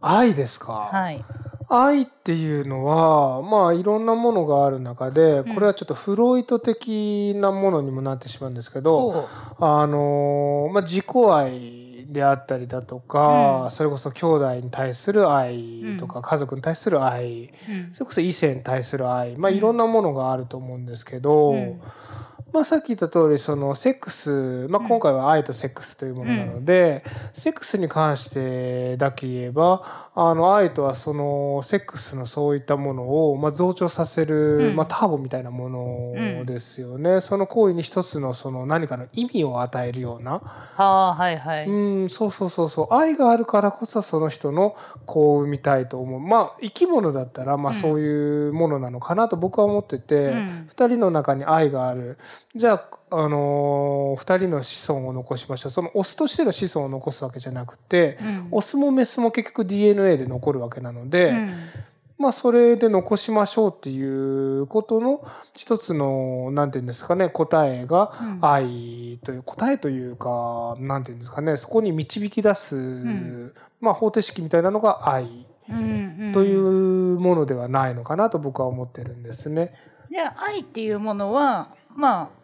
[0.00, 0.90] 愛ですか？
[0.92, 1.24] はい。
[1.68, 5.54] 愛っていうのはまあいろんなものがある中でん。
[5.54, 9.28] これはちょっとフロイト的なものにもなってしまうんですけど、おう。
[9.58, 13.70] あのまあ、自己愛であったりだとか、うん。
[13.70, 17.94] それこそ兄弟に対する愛とか、家族に対する愛うん。
[17.94, 21.80] それこそ異性に対する愛まあいろんなものがあると思ううんですけど、うん
[22.54, 34.76] まあ、さっき言った通りそのセックス、まあ、今回は愛とセックスというものなので、セックスに関してだけ言えばあの愛とはそのセックスのそういったものを、まあ、増長させる、うん。
[34.76, 42.94] まあ、ターボみたいなものですよね、その行為に一つのその何かの意味を与えるような、はあはいはい、うん、そうそうそうそう。
[42.94, 46.20] 愛があるからこそその人の子を産みたいと思う。
[46.20, 47.80] まあ、生き物だったら、まあうん。
[47.80, 50.66] そういうものなのかなと僕は思ってて、うん。
[50.68, 52.16] 二人の中に愛がある。
[52.54, 55.72] じゃあ、あのー二人の子孫を残しましょう。
[55.72, 58.48] そのオスとしての子孫を残すわけじゃなくて、うん。
[58.52, 61.54] オスもメスも結局 DNA で残るわけなので、うん。
[62.16, 68.38] まあそれで残しましょうっていうことの一つの、なんていうんですかね、答えが、うん。
[68.40, 73.52] 愛という答えというかなんていうんですかねそこに導き出す、ん。
[73.80, 76.32] まあ方程式みたいなのが愛うんうん。
[76.32, 79.74] というものではないのかなと僕は思ってるんですね。
[80.08, 82.43] で愛っていうものはまあ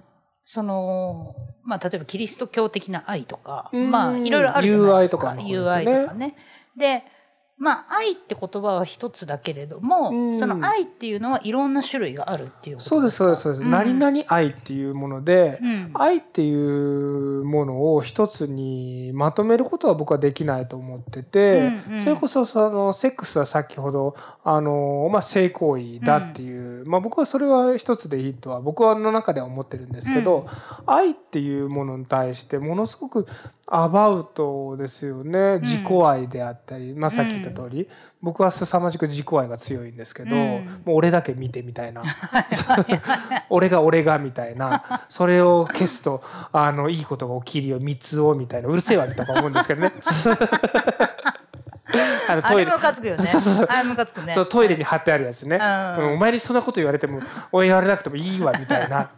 [0.52, 3.88] そのまあ例えばキリスト教的な愛とかうん。
[3.88, 5.36] まあいろいろあるじゃないですか。
[5.36, 5.70] 友愛とかの方です友ね。
[5.70, 6.36] 愛とかね。
[6.76, 7.04] で
[7.60, 10.38] まあ愛って言葉は一つだけれども、うん。
[10.38, 13.64] その愛っていうのはいろんな種類があるっていうことそうですそうですそうです。
[13.66, 13.70] ん。
[13.70, 15.90] 何々愛っていうもので、うん。
[15.92, 22.00] 愛っていうものを一つにまとめることは僕はできないと思ってて、うんうん。
[22.00, 30.48] それこそそのセックスは先ほどあの、まあ、性行為だっていう、まあ、僕はそれは一つでいいとは僕はの中では思ってるんですけど、
[30.86, 33.26] 愛っていうものに対してものすごく
[33.72, 35.61] アバウトですよね。
[35.61, 37.88] 自己愛であったり、まあ、さっき言った通り、
[38.20, 40.83] 僕は凄まじく自己愛が強いんですけど、うん。
[40.85, 42.02] もう俺だけ見てみたいな。
[43.48, 45.06] 俺が俺がみたいな。
[45.09, 46.20] それを消すと
[46.52, 48.68] あのいいことが起きるよ三つをみたいな。
[48.68, 49.92] うるせえわとか思うんですけどね。
[52.28, 53.24] あのあれムカつくよね。
[53.24, 53.66] そうそうそう。
[53.70, 54.33] あれムカつくね。
[54.35, 56.12] そうトイレに貼ってあるやつね、うんうん。
[56.14, 57.20] お前にそんなこと言われても
[57.52, 58.96] 俺言われなくてもいいわみたいな。
[58.96, 59.11] わ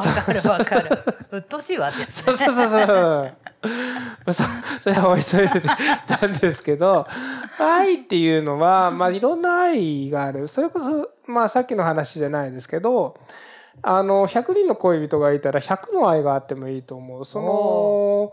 [0.00, 0.98] かるわかる。
[1.32, 2.22] うっとうしいわってやつね。
[2.22, 3.41] そうそうそうそう
[4.32, 4.42] そ
[4.80, 7.06] それは置いといてなんですけど
[7.58, 10.48] 愛っていうのは、まあ、いろんな愛がある。
[10.48, 13.16] それこそ、まあ、さっきの話じゃないですけど
[13.82, 17.24] あの100人の恋人がいたら100の愛があってもいいと思う。
[17.24, 18.32] その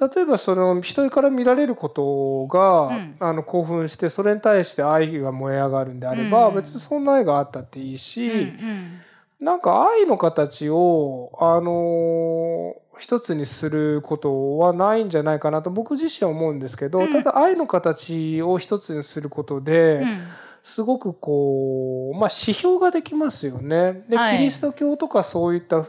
[0.00, 3.16] 例えばその人から見られることが、うん。
[3.20, 6.54] あの興奮してそれに対して愛が燃え上がるんであれば、うん。
[6.54, 9.00] 別にそんな愛があったっていいし、うんうん。
[9.40, 20.22] なんか愛の形を、あの一つにすることはないんじゃないかなと僕自身は思うんですけど、うんただ愛の形を一つにすることで、うん
[20.62, 24.04] すごくこう、まあ指標ができますよね。
[24.10, 25.86] で、はいキリスト教とかそういった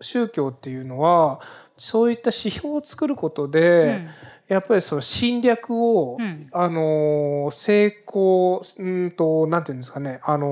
[0.00, 1.40] 宗教っていうのは、
[1.76, 4.08] そういった指標を作ることで、
[4.48, 10.48] やっぱりその侵略を、うんあのー成功、うんと、なんていうんですかね、あの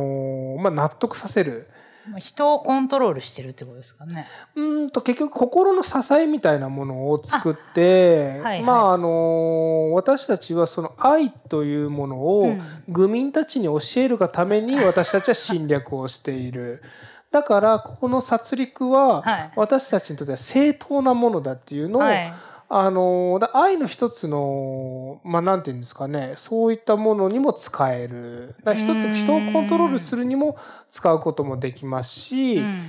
[0.58, 1.66] ーまあ、納得させる。
[2.08, 4.26] まあ人をコントロールしてるってことですかね。
[4.54, 16.82] うーんと結局心の支えみたいなものを作って、はいはいまああの私たちはその愛というものをうん愚民たちに教えるがために 私たちは侵略をしている。
[17.30, 22.32] だからこの殺戮ははい私たちにとっては正当なものだっていうのを、はい。
[22.68, 26.34] あのだ愛の一つのまあなんていうんですかね。
[26.36, 28.56] そういったものにも使える。
[28.64, 30.56] だ一つ人をコントロールするにも
[30.90, 32.88] 使うこともできますし、うん。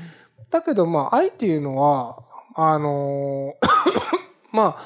[0.49, 2.23] だけどまあ愛っていうのは
[2.55, 3.55] あの
[4.51, 4.83] まあ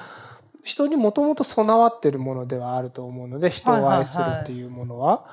[0.64, 5.26] 人にもともと備わってるものではあると思うので人を愛するっていうものは。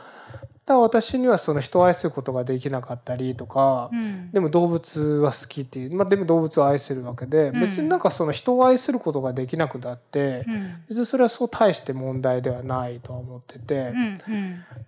[0.68, 4.30] だから私にはその人を愛することができなかったりとか、うん。
[4.32, 7.60] でも動物は好きっていう、まあ、でも動物を愛するわけで、うん。
[7.60, 10.82] 別になんかその人を愛することができなくなって、うん。
[10.86, 14.20] 別にそれはそう大して問題ではないとは思っててう、ん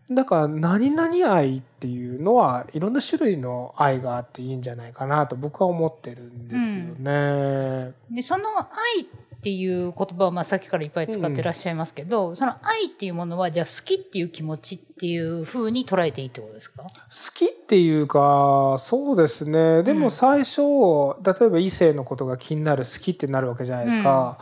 [0.08, 0.14] うん。
[0.14, 7.94] だから何々愛っていうのはいろんな種類の愛があっていいんじゃないかなと僕は思ってるんですよね。
[8.10, 9.06] でその愛
[9.40, 16.82] っていう言葉をまあさっきからいっぱい使ってらっしゃいますけど、その愛っていうものはじゃあ好きっていう気持ちっていうふうに捉えていいってことですか？
[16.82, 16.90] 好
[17.34, 19.82] きっていうかそうですね。
[19.82, 20.60] でも最初、
[21.24, 24.36] 例えば異性のことが気になる好きってなるわけじゃないですか、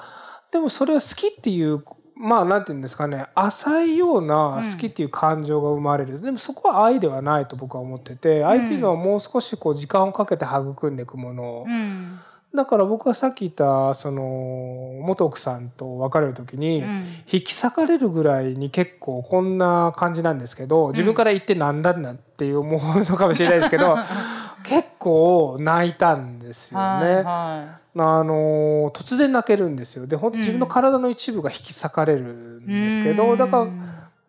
[0.51, 1.85] でもそれは好きっていう
[2.17, 3.27] まあなんていうんですかね。
[3.37, 12.19] 浅いような好きっていう感情が生まれる、でもそこは愛ではないと僕は思ってて愛っていうのはもう少しこう時間をかけて育んでいくもの、うん
[12.55, 17.05] だから僕はさっき言ったその元奥さんと別れる時に、うん。
[17.31, 23.97] 引き裂かれるぐらいに結構こんな感じなんですけど自分から言ってなんだなって思うのかもしれないですけど
[24.65, 27.07] 結構泣いたんですよね。
[27.07, 30.07] はいはあの突然泣けるんですよ。
[30.07, 33.39] で本当自分の体の一部が引き裂かれるんいですけど、うん。
[33.39, 33.67] だから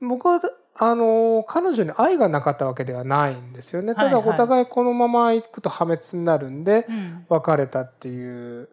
[0.01, 0.41] 僕は
[0.81, 3.95] あの彼女に愛がなかったわけではないんですよね。
[3.95, 7.25] ただお互いこのまま行くと破滅になるんでうん。
[7.27, 8.69] 別れたっていう。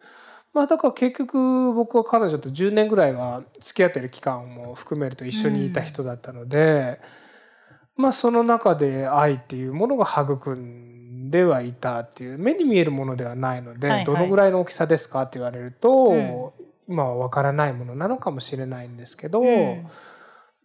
[0.54, 7.00] まあだから結局僕は彼女と10年ぐらいは付き合ってる期間も含めると一緒にいた人だったので、
[7.96, 16.50] まあその中で愛っていうものが育んではいたっていう目に見えるものではないので、どのぐらいの大きさですかって言われると、うん。
[16.88, 19.86] 今は分からないものなのかもしれないんですけど、うん。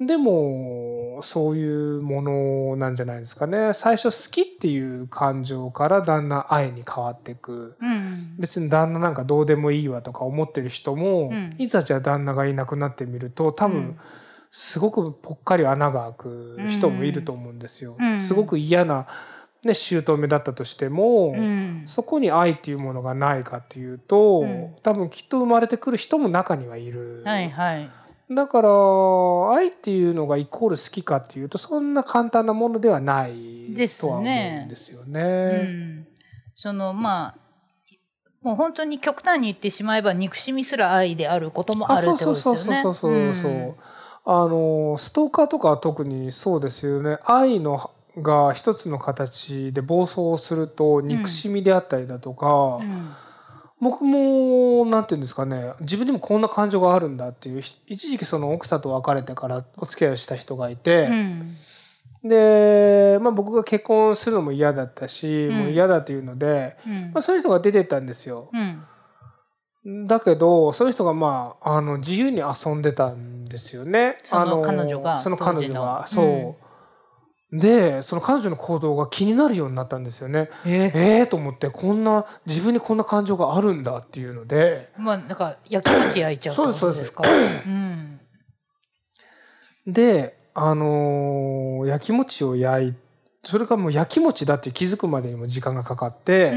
[0.05, 3.73] でもそういうものなんじゃないですかね。
[3.73, 7.75] 最初好きっていう感情からだんだん愛に変わっていく。
[7.81, 8.35] うん。
[8.37, 11.55] 別に旦那なんかどうでもいいわとか思ってる人も、うん。
[11.57, 13.99] いざじゃあ旦那がいなくなってみると多分、うん。
[14.51, 17.95] すごくぽっかり穴が開く人もいると思うんですよ。
[17.99, 18.19] うん。
[18.19, 19.07] すごく嫌な、
[19.63, 21.83] ね、姑だったとしても、うん。
[21.85, 24.75] そこに愛っていうものがないかっていうと、うん。
[24.83, 27.21] 多分きっと生まれてくる人も中にはいる。
[27.23, 27.89] はいはい。
[28.33, 28.69] だから
[29.55, 35.63] 愛っていうのがイコール好きかっていうとそんな簡単なものではないですとは思ねうんですようね。
[35.63, 36.07] ん、
[36.55, 37.41] そのまあ
[38.41, 42.81] もう本当に極端に言ってしまえば憎しみすら愛であることもあるってことですよね。
[42.81, 43.75] そうそうそうそうそう、
[44.25, 47.19] あのストーカーとかは特にそうですよね。
[47.23, 53.11] 愛のが一つの形で暴走すると憎しみであったりだとか、うん
[53.81, 61.57] 僕もなんていうんですかね自分にもこんな感情があるんだっていうひ一時期その奥さんと別れてからお付き合いをした人がいて、うん。
[62.23, 65.57] で、まあ、僕が結婚するのも嫌だったし、うん。
[65.57, 67.11] もう嫌だっていうので、うん。
[67.13, 68.51] まあ、そういう人が出てったんですよ。
[68.53, 70.07] うん。
[70.07, 74.17] だけどその人がまああの自由に遊んでたんですよね。
[74.23, 76.01] そのあ彼女がその彼女が。
[76.01, 76.07] の。
[76.07, 76.21] そ
[76.60, 76.60] う、
[77.51, 80.49] でその彼女の行動が気になるようになったんですよね。
[80.65, 84.89] ええー、と思ってこんな自分にこんな感情があるんだっていうので。
[84.97, 87.23] まあなんか焼きもち焼いちゃうってことですか？
[87.67, 88.21] うん。
[89.85, 92.93] であのー焼き餅を焼い
[93.43, 96.53] それがもう焼き餅だって気づくまでにも時間がかかって。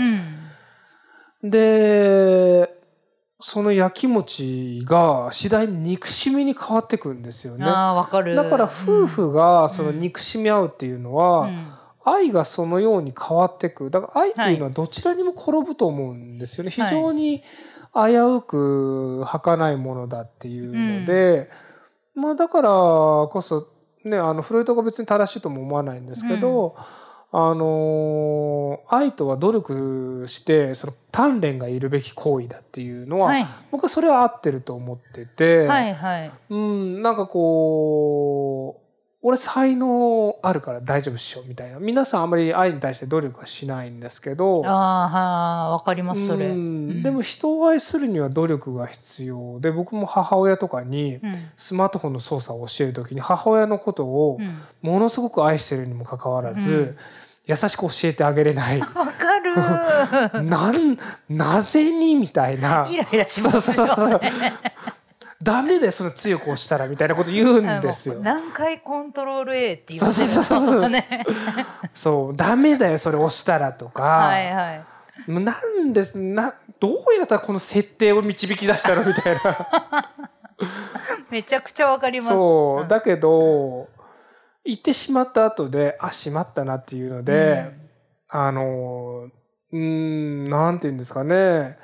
[1.43, 1.51] う、ん。
[1.51, 2.69] で
[3.47, 7.67] その焼き餅が次第に憎しみに変わってくんですよね。
[7.67, 8.35] ああわかる。
[8.35, 11.69] だから夫婦がその憎しみ合うっていうのは、うん。
[12.07, 13.91] 愛がそのように変わってく。
[13.91, 16.89] だから愛っていうのはどちらにも転ぶと思うんですよね、はい。
[16.89, 17.43] 非常に
[17.95, 21.51] 危うく儚いものだっていうので、
[22.15, 23.69] まあだからこそ
[24.05, 26.77] ねあのフロイトが別に正しいとも思わないんですけど、
[27.37, 33.47] あの愛とは努力してその鍛錬がいるべき行為だっていうのは、はい。
[33.73, 36.31] 僕はそれは合ってると思ってて、はいはい。
[36.51, 38.85] うん、なんかこう、
[39.27, 41.81] 俺才能あるから大丈夫っしょみたいな。
[41.81, 45.21] 皆さんあまり愛に対して努力はしないんですけど、ああは
[45.65, 46.47] あわかりますそれ。
[46.47, 47.03] ううんん。
[47.03, 49.59] でも人を愛するには努力が必要。
[49.59, 51.49] で、僕も母親とかにうん。
[51.57, 54.61] スマートフォンの操作を教えるときに母親のことをうん。
[54.83, 56.97] ものすごく愛してるにもかかわらず、うん
[57.47, 58.81] 優しく教えてあげれない。
[58.81, 59.55] わかる。
[60.45, 60.97] なん、
[61.29, 62.89] なぜにみたいな。
[62.91, 64.31] イライラしますそうそうそうそうよね。
[65.43, 68.19] ダメでその強く押したらみたいなこと言うんですよ。
[68.21, 70.91] 何回コントロール A って言われるそうそうそうそう。
[71.93, 74.03] そう、ダメだよ、それ押したらとか。
[74.03, 74.85] はいはい。
[75.29, 80.11] なんです、な、どうやったらこの設定を導き出したのみたいな。
[81.31, 82.31] めちゃくちゃわかります。
[82.31, 83.89] そう、んだけど、
[84.65, 87.71] 言ってしまった後で、あ、しまったなっていうので、
[88.29, 89.29] あの、
[89.73, 91.79] うーん、なんて言うんですかね。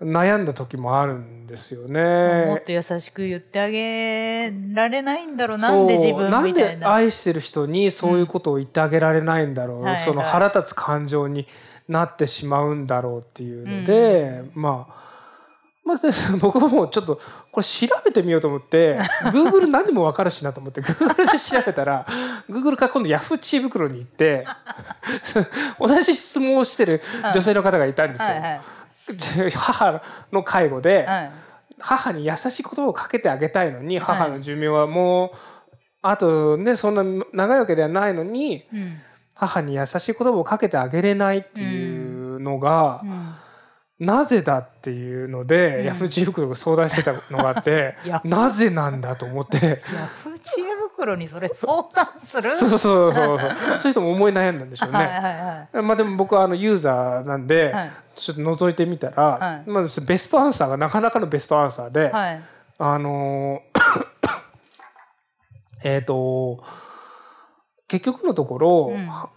[0.00, 2.62] 悩んだ時もあるんですよもっね。
[2.64, 5.58] と優しく言ってあげられないんだろう。
[5.58, 6.80] なんで自分なんみたいな。
[6.80, 11.48] で愛してる人にそういうことを言ってあげられないんだろう、はいはいその腹立つ感情に
[11.88, 15.08] なってしまうんだろうっていうので、まあ
[15.84, 17.18] まあ、で僕もちょっと
[17.58, 18.98] これ調べてみようと思って
[19.34, 22.06] Google 何でも分かるしなと思って Google で調べたら
[22.48, 24.46] Google から今度 Yahoo 知恵袋に行って
[25.80, 27.02] 同じ質問をしてる
[27.34, 28.28] 女性の方がいたんですよ。
[28.28, 28.60] はいはい
[29.54, 31.30] 母の介護で、はい。
[31.80, 35.30] 母に優しい言葉をかけてあげたいのに母の寿命はもう
[36.02, 39.00] あとねそんな長いわけではないのにうん
[39.34, 43.34] 母に優しい言葉をかけてあげれないっていうのが、うん
[44.00, 45.84] なぜだっていうので、うん。
[45.86, 49.82] ヤフー知恵袋が相談してたのがあって なぜなんだと思って。
[49.92, 52.56] ヤフー知恵袋にそれ相談する？
[52.56, 53.38] そうそうそうそう。
[53.40, 54.98] そうそういう人も思い悩んだんでしょうね。
[54.98, 55.82] はいはいはい。
[55.82, 57.90] まあでも僕はあのユーザーなんで、はい。
[58.14, 59.70] ちょっと覗いてみたら、はい。
[59.70, 62.42] まあ、ベストアンサーがなかなかのベストアンサーで、はい。
[62.78, 63.78] あのー
[65.84, 66.62] えっと
[67.88, 69.06] 結局のところ、うん。
[69.06, 69.28] は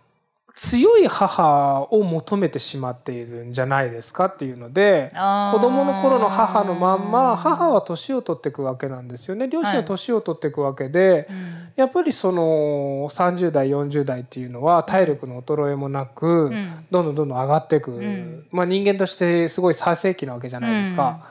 [0.62, 9.48] 強い母を求めてしまっているんじゃないですかっていうので子供の頃の母のまんま母は年を取っていくわけなんですよね。
[9.48, 11.72] 両親は年を取っていくわけで、うん。
[11.76, 16.86] やっぱりその30代40代っていうのは体力の衰えもなく、うん。
[16.92, 18.46] どんどんどんどん上がっていく、ん。
[18.52, 21.26] まあ、人間としてすごい最盛期なわけじゃないですか。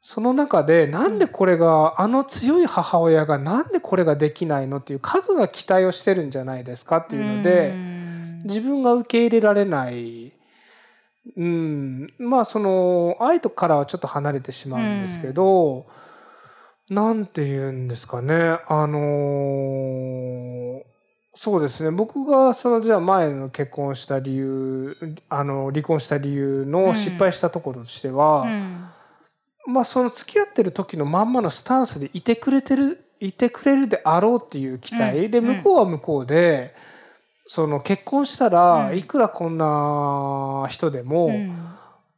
[0.00, 7.93] その中でなんでこれが、あの強い母親がなんでこれができないのっていう過度な期待をしてるんじゃないですかっていうので、うん
[8.44, 10.32] 自分が受け入れられない、
[11.36, 15.86] うん、まあその愛とからはちょっと離れてしまうんですけど、
[16.90, 18.58] なんて言うんですかね。
[18.66, 20.82] あの
[21.34, 21.90] そうですね。
[21.90, 24.96] 僕がそのじゃあ前の結婚した理由
[25.28, 28.86] あの離婚した理由の失敗したところとしては、うん。
[29.66, 35.48] まあその付き合ってる時のまんまのスタンスでいてくれてるいてくれるであろうっていう期待、でうん。
[35.48, 36.74] うん向こうは向こうで
[37.46, 38.98] その結婚したらうん。
[38.98, 41.30] いくらこんな人でも、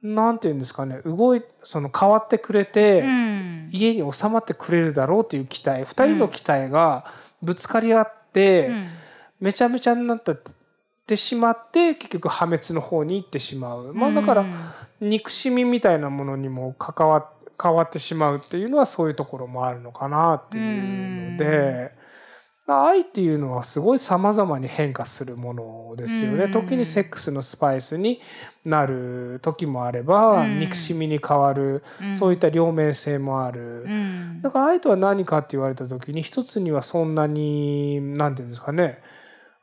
[0.03, 3.69] なんていうんですかね動いその変わってくれて、うん。
[3.73, 7.07] 家に収まってくれるだろうっていう期待二人の期待が
[7.43, 8.89] ぶつかり合って、うん。
[9.41, 10.23] めちゃめちゃになっ
[11.07, 13.93] てしまって結局破滅の方に行ってしまう。
[13.95, 14.45] まあだから、
[15.01, 17.29] 憎しみみたいなものにも関わ
[17.63, 21.93] 変わってしまうっていうのはそういうところもあるのかなっていうので、
[22.69, 26.45] 愛っていうのはすごい様々に変化するものですよね。
[26.45, 26.53] うん。
[26.53, 28.21] 時にセックスのスパイスに
[28.65, 30.59] なる時もあれば、うん。
[30.59, 31.85] 憎しみに変わる、
[32.19, 33.85] そういった両面性もある。
[33.85, 34.41] うん。
[34.43, 38.99] だから愛とは何かって言われた時に一つにはそんなに何て言うんですかね。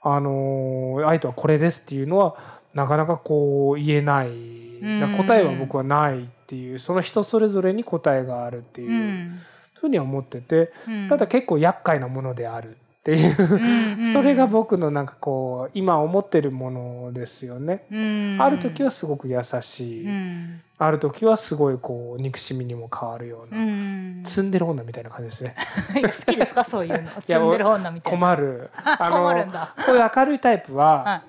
[0.02, 2.36] あの愛とはこれですっていうのは
[2.74, 5.18] なかなかこう言えない、ん。
[5.18, 9.40] 答えは僕はないっていうその人それぞれに答えがあるっていう、うん。
[9.74, 11.08] ふうには思っててうん。
[11.10, 13.58] ただ結構厄介なものであるっていう、う
[14.00, 14.14] んうん。
[14.14, 17.86] それが僕のなんかこう今思ってるものですよね。
[17.92, 18.38] うん。
[18.40, 20.62] ある時はすごく優しい、うん。
[20.78, 24.24] ある時はすごいこう憎しみにも変わるよううな、ん。
[24.24, 25.54] 積んでる女みたいな感じですね。
[26.26, 26.64] 好きですか？
[26.64, 27.10] そういうの。
[27.22, 28.18] 積んでる女みたいな。
[28.20, 28.70] 困る。
[28.80, 29.76] あの困るんだ。
[29.86, 31.22] こういう明るいタイプは、はい。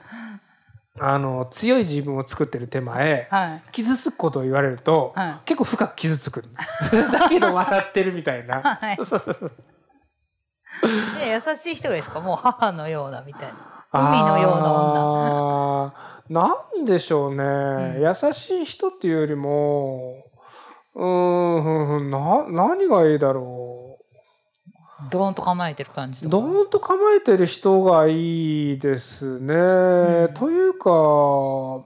[1.00, 3.62] あの強い自分を作ってる手前、はい。
[3.72, 5.34] 傷つくことを言われると、はい。
[5.44, 6.44] 結構深く傷つく。
[7.10, 8.60] だけど笑ってるみたいな。
[8.62, 8.94] はい。
[8.94, 9.52] そうそうそう
[11.18, 12.20] で優しい人がいいですか？
[12.20, 13.54] もう母のようなみたいな。
[13.92, 15.92] 海のような女。
[16.28, 18.02] なんでしょうね、ん。
[18.02, 20.14] 優しい人っていうよりも、
[20.94, 24.04] うーん、な、何がいいだろう。
[25.10, 26.30] ドーンと構えてる感じとか。
[26.30, 30.26] どーんと構えてる人がいいですね。
[30.26, 30.34] ん。
[30.34, 31.84] というか、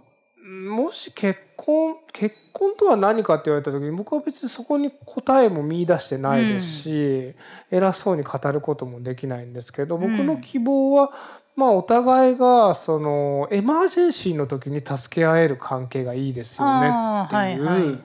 [0.66, 7.34] もし結婚、結婚とは何かって言われた時に僕は別にそこに答えも見出してないですし、
[7.70, 11.12] 偉そうに語ることもできないんですけど、僕の希望は、
[11.56, 16.92] まあお互いがそのエマージェンシーの時に助け合える関係がいいですよねっていう。
[16.92, 17.98] あーはいはい。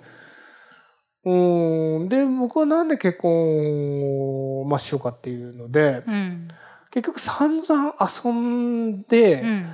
[1.25, 2.09] うん。
[2.09, 6.47] で僕はなんで結婚を、まあ、しようかっていうので、うん。
[6.91, 9.69] 結局散々遊んで、うん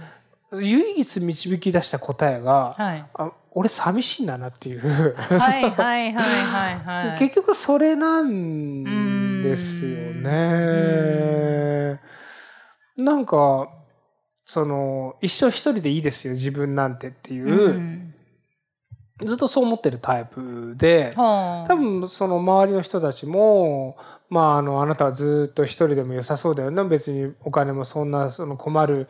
[0.52, 3.06] 唯一導き出した答えが、はい。
[3.14, 7.20] あ俺寂しいんだなっていう、はい はいはいはいはい。
[7.20, 12.00] 結局それなんですよね。
[12.98, 13.70] なんか
[14.46, 18.14] その一生一人でいいですよ自分なんてっていう、ん。
[19.24, 21.68] ずっとそう思ってるタイプで、はあ。
[21.68, 23.98] 多分その周りの人たちも、
[24.30, 29.08] まあ、あのあなたはずっと一人でも良さそうだよね別にお金もそんなその困る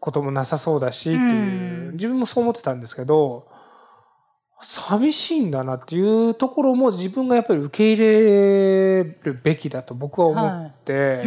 [0.00, 1.32] こともなさそうだしっていう、う
[1.90, 1.92] ん。
[1.92, 3.48] 自分もそう思ってたんですけど
[4.62, 11.22] 寂しいんだなっていうところも自分がやっぱり受け入れるべきだと僕は思って、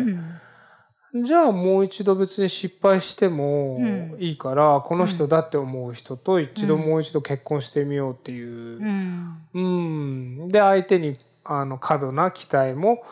[1.14, 1.26] うん。
[1.26, 4.16] じゃあもう一度別に失敗してもうん。
[4.20, 8.80] いいから、この人だって思う人と一度もう一度結婚してみようっていう。
[8.80, 9.38] うん。
[9.54, 9.62] う
[10.46, 13.04] ん、で相手にあの過度な期待も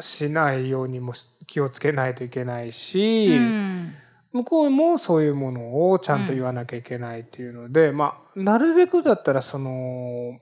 [0.00, 1.12] しないようにも
[1.46, 3.94] 気をつけないといけないし、うん
[4.32, 10.38] 向こうもそういうものをちゃんと言わなきゃいけないっていうので、まあなるべくだったらその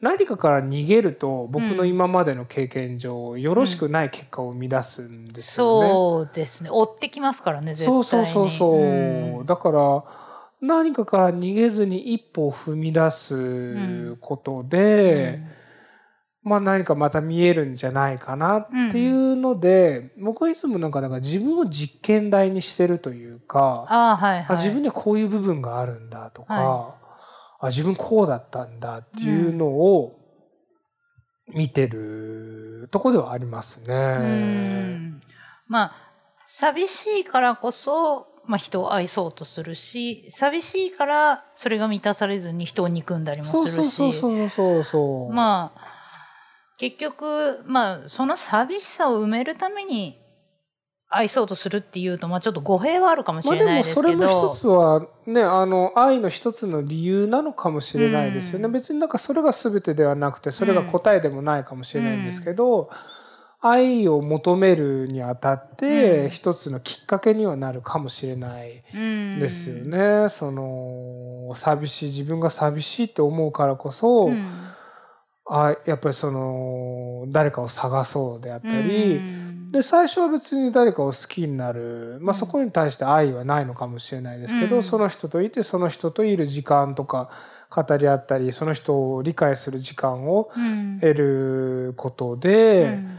[0.00, 5.88] 何かから逃げると僕の今までの経験上、よろしくない結果を生み出すんですよね。
[5.88, 6.70] そうですね。
[6.70, 8.04] 追ってきますからね絶対に。
[8.04, 9.46] そうそうそうそう、うん。
[9.46, 10.04] だから
[10.60, 15.40] 何かから逃げずに一歩を踏み出すことで、
[16.44, 26.94] まあ何かまた見えるんじゃないかなっていうので、僕はいつもなんかだから自分を実験台にしてるというか、ああはいはいあ自分にはこういう部分があるんだとか、は
[27.60, 30.20] あ自分こうだったんだっていうのを
[31.54, 33.94] 見てるとこではありますね。
[33.94, 35.20] うん
[35.66, 35.94] まあ
[36.44, 45.32] 寂しいからこそまあ、人を愛そうとするし寂しいからそれが満たされずに人を憎んだりもするしそうそうそうそうそう。
[45.32, 45.83] まあ
[46.76, 50.18] 結局まあその寂しさを埋めるために
[51.08, 58.72] 愛そうとするっていうとまあちょっと語弊はあるかもしまあでもれないですそれもけど、一つはねあの愛の一つの理由なのかもしれないですよね、うん。
[58.72, 62.90] 別になんかそれが全てではなくてそれが答えでもないかもしれないんですけど、
[63.60, 66.30] 愛を求めるにあたっうてん。
[66.30, 74.50] 一つのきっかけにはなるかもしれないうんですよね、その寂しい自分が寂しいって思うからこそ、うん
[75.46, 79.72] あやっぱりその誰かを探そうであったり、うん。
[79.72, 82.38] で最初は別に誰かを好きになる、まあ、うん。
[82.38, 84.82] そこに対して愛はないのかもしれないですけど、うん。
[84.82, 87.30] その人といてその人といる時間とか
[87.70, 90.98] 語り合ったりその人を理解する時間をうん。
[91.00, 93.18] 得ることで、うん。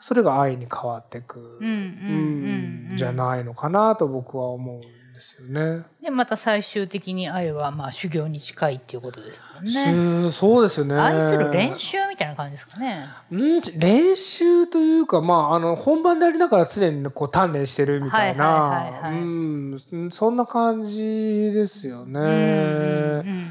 [0.00, 5.84] それが愛に変わっていく、うんじゃないのかなと僕は思うんですよね。
[6.02, 10.32] でまた最終的に愛はまあ修行に近いっていうことですもんね。
[10.32, 10.94] そうですよね。
[10.96, 13.04] 愛する練習みたいな感じですかね。
[13.30, 13.60] うん？
[13.78, 19.78] 練習というか、まあ、あの本番でありながら常にこう鍛錬してるみたいな、うん
[20.10, 22.18] そんな感じですよね。
[22.18, 23.50] うんうんうん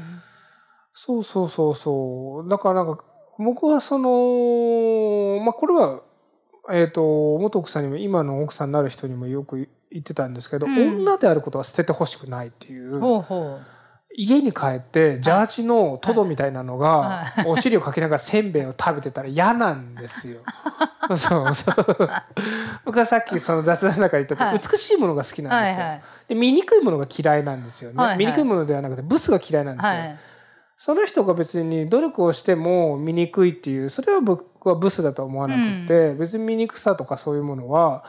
[0.92, 2.48] そうそうそうそう。
[2.50, 3.02] だからなんか
[3.38, 6.02] 僕はそのまあこれは
[6.70, 12.98] えっ、と元奥さんにも今の奥さんになる人にもよく言ってたんですけど、うん女であることは捨ててほしくないっていう。
[12.98, 13.80] ほうほう。
[14.12, 20.40] 家に帰ってジャージのトドみたいなのがはお尻をかきながらせんべいを食べてたら嫌なんですよ。
[21.16, 22.10] そうそう。
[22.84, 25.84] 僕はさっきその雑談の中で言ったと、はい美しいものが好きなんですよ。
[26.28, 29.92] で醜いものが嫌いなんですよね、醜いものではなくてブスが嫌いなんですよ。
[29.92, 30.18] はい。
[30.76, 38.04] その人が別に努力をしても醜いっていうそれは僕はブスだとは思わなくて、別に醜さとかそういうものは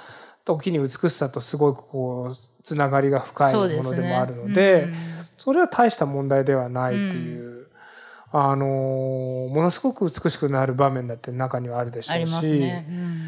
[0.46, 4.84] 時に美しさとすごいこうつながりが深いものでもあるので。
[4.84, 7.66] うんそれは大した問題ではないっていう、
[8.32, 8.70] あのー
[9.50, 12.86] ものすごく美しくなる場面だって中にはあるでしょうし、ね。
[12.88, 13.22] うん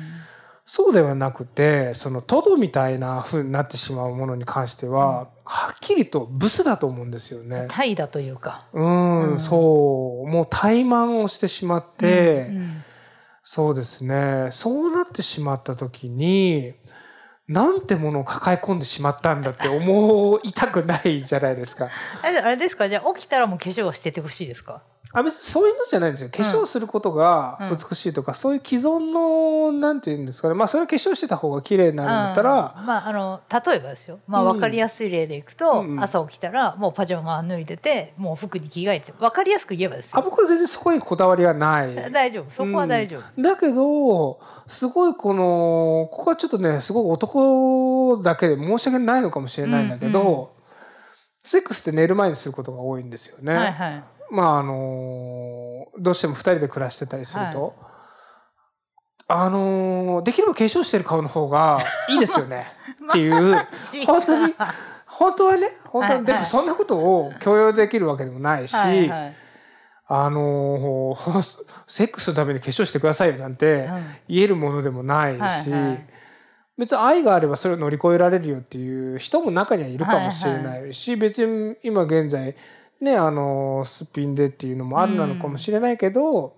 [0.65, 7.65] そうではなくてそのトドみたいな風になってしまうものに関しては、はっきりとブスだと思うんですよね。
[7.67, 8.67] 怠惰というか。
[8.71, 12.51] うん、うんそうもう怠慢をしてしまって、
[13.43, 16.75] そうですねそうなってしまった時に
[17.53, 21.87] なんてものを抱え込んでしまったんだって思いたくないじゃないですか。
[22.23, 22.89] あれあれですか？
[22.89, 24.81] じゃあ起きたらもう化粧はしててほしいですか？
[25.11, 26.29] あ別にそういうのじゃないんですよ。
[26.29, 27.77] 化粧することがうん。
[27.77, 30.55] 美しいとか、そういう既存のなんていうんですかね。
[30.55, 32.85] まあそれは化粧してた方が綺麗になるんだったら、うん。
[32.85, 34.19] まああの例えばですよ。
[34.25, 34.53] まあうん。
[34.53, 36.03] 分かりやすい例でいくと、うんうん。
[36.03, 40.17] 朝起きたらもうパジャマ脱いでてもう服に着替えて分かりやすく言えばですよ。
[40.17, 41.95] あ僕は全然そこにこだわりはない。
[42.11, 42.51] 大丈夫？
[42.51, 50.47] そこは大丈夫、だけどすごいこのここはちょっとねすごい男だけで申し訳ないのかもしれないんだけど、うんう
[51.45, 53.53] セックスって寝る前にすることが多いんですよね。
[53.53, 57.75] はいはいまああのどうしても2人で暮らしてたりすると、
[59.27, 62.67] あのできれば化粧してる顔の方が いいですよね。
[63.09, 63.55] っていう
[64.05, 64.55] 本当に
[65.05, 66.25] 本当はね本当は、はいはい。
[66.25, 69.35] でもそんなことを強要できるわけでもないし、はいはい。
[70.05, 71.15] あの
[71.87, 73.89] セックスのために化粧してくださいよなんて
[74.27, 76.07] 言えるものでもないし、はいはい。
[76.77, 82.55] 別に愛があればそれを乗り越えられるよっていう人も中にはいるかもしれないし、別に今現在
[83.03, 86.55] ねあのすっぴんでっていうのもあるなのかもしれないけど、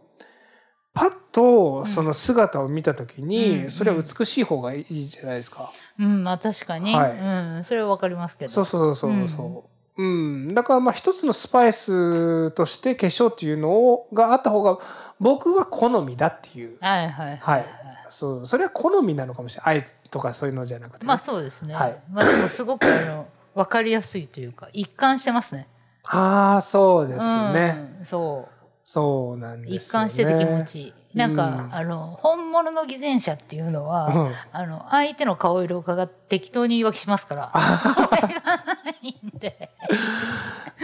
[0.94, 5.72] パッとその姿を見た時に、うんそれは美しい方がいいじゃないですか。
[6.00, 7.12] うんまあ確かに、はい。
[7.12, 8.52] うん、それは分かりますけど。
[8.52, 10.04] そうそうそうそう。
[10.04, 10.06] う。
[10.06, 14.80] ん、だからまあ一つのスパイスとして化粧っていうのをがあった方が
[15.20, 16.78] 僕は好みだっていう。
[16.80, 17.66] はいはいはい
[18.10, 18.48] そう。
[18.48, 19.76] それは好みなのかもしれない。
[19.78, 21.98] 愛とかそういうのじゃなくてね、まあそうですね、はい。
[22.10, 25.68] まあでもすごくあの分かりやすいというか一貫してますね
[26.08, 28.56] ああそうですね、うん、そう。
[28.86, 29.78] そうなんですよね。
[29.78, 30.94] 一貫してて気持ちいい。
[31.16, 34.32] なんか、うんあの本物の偽善者っていうのは、うん。
[34.52, 37.52] あの相手の顔色を伺って適当に言い訳しますから。
[37.82, 39.72] それがないんで。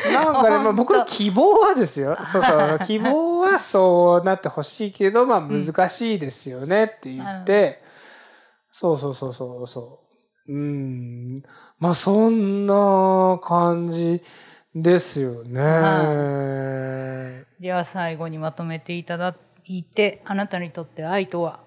[0.11, 2.15] なんかね、僕の希望はですよ。
[2.25, 2.79] そうそう。
[2.85, 7.83] 希望はそうなってほしいけどまあ難しいですよねって言って、
[8.71, 9.99] そうそうそうそうそ
[10.47, 10.53] う。
[10.53, 11.43] うん。
[11.77, 14.23] まあそんな感じ
[14.73, 15.59] ですよね、
[17.59, 21.59] では最後にまとめていただいてあなたにとって愛とは？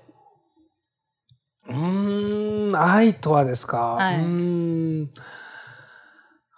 [1.68, 4.16] うーん愛とはですか、はい。
[4.16, 5.11] うーん。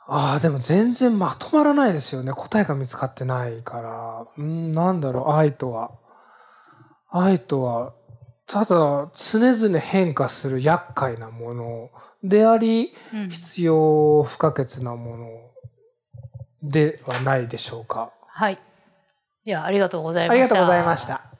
[0.07, 2.32] ああでも全然まとまらないですよね。
[2.32, 4.26] 答えが見つかってないから。
[4.36, 5.32] うーんなんだろう？
[5.32, 5.90] 愛とは。
[7.11, 7.92] 愛とは
[8.47, 11.90] ただ常々変化する厄介なもの
[12.22, 13.30] でありうん。
[13.30, 15.45] 必要不可欠なもの
[16.71, 18.11] ではないでしょうか。
[18.27, 18.59] はい。
[19.45, 20.43] では、ありがとうございました。
[20.43, 21.36] ありがとうございました。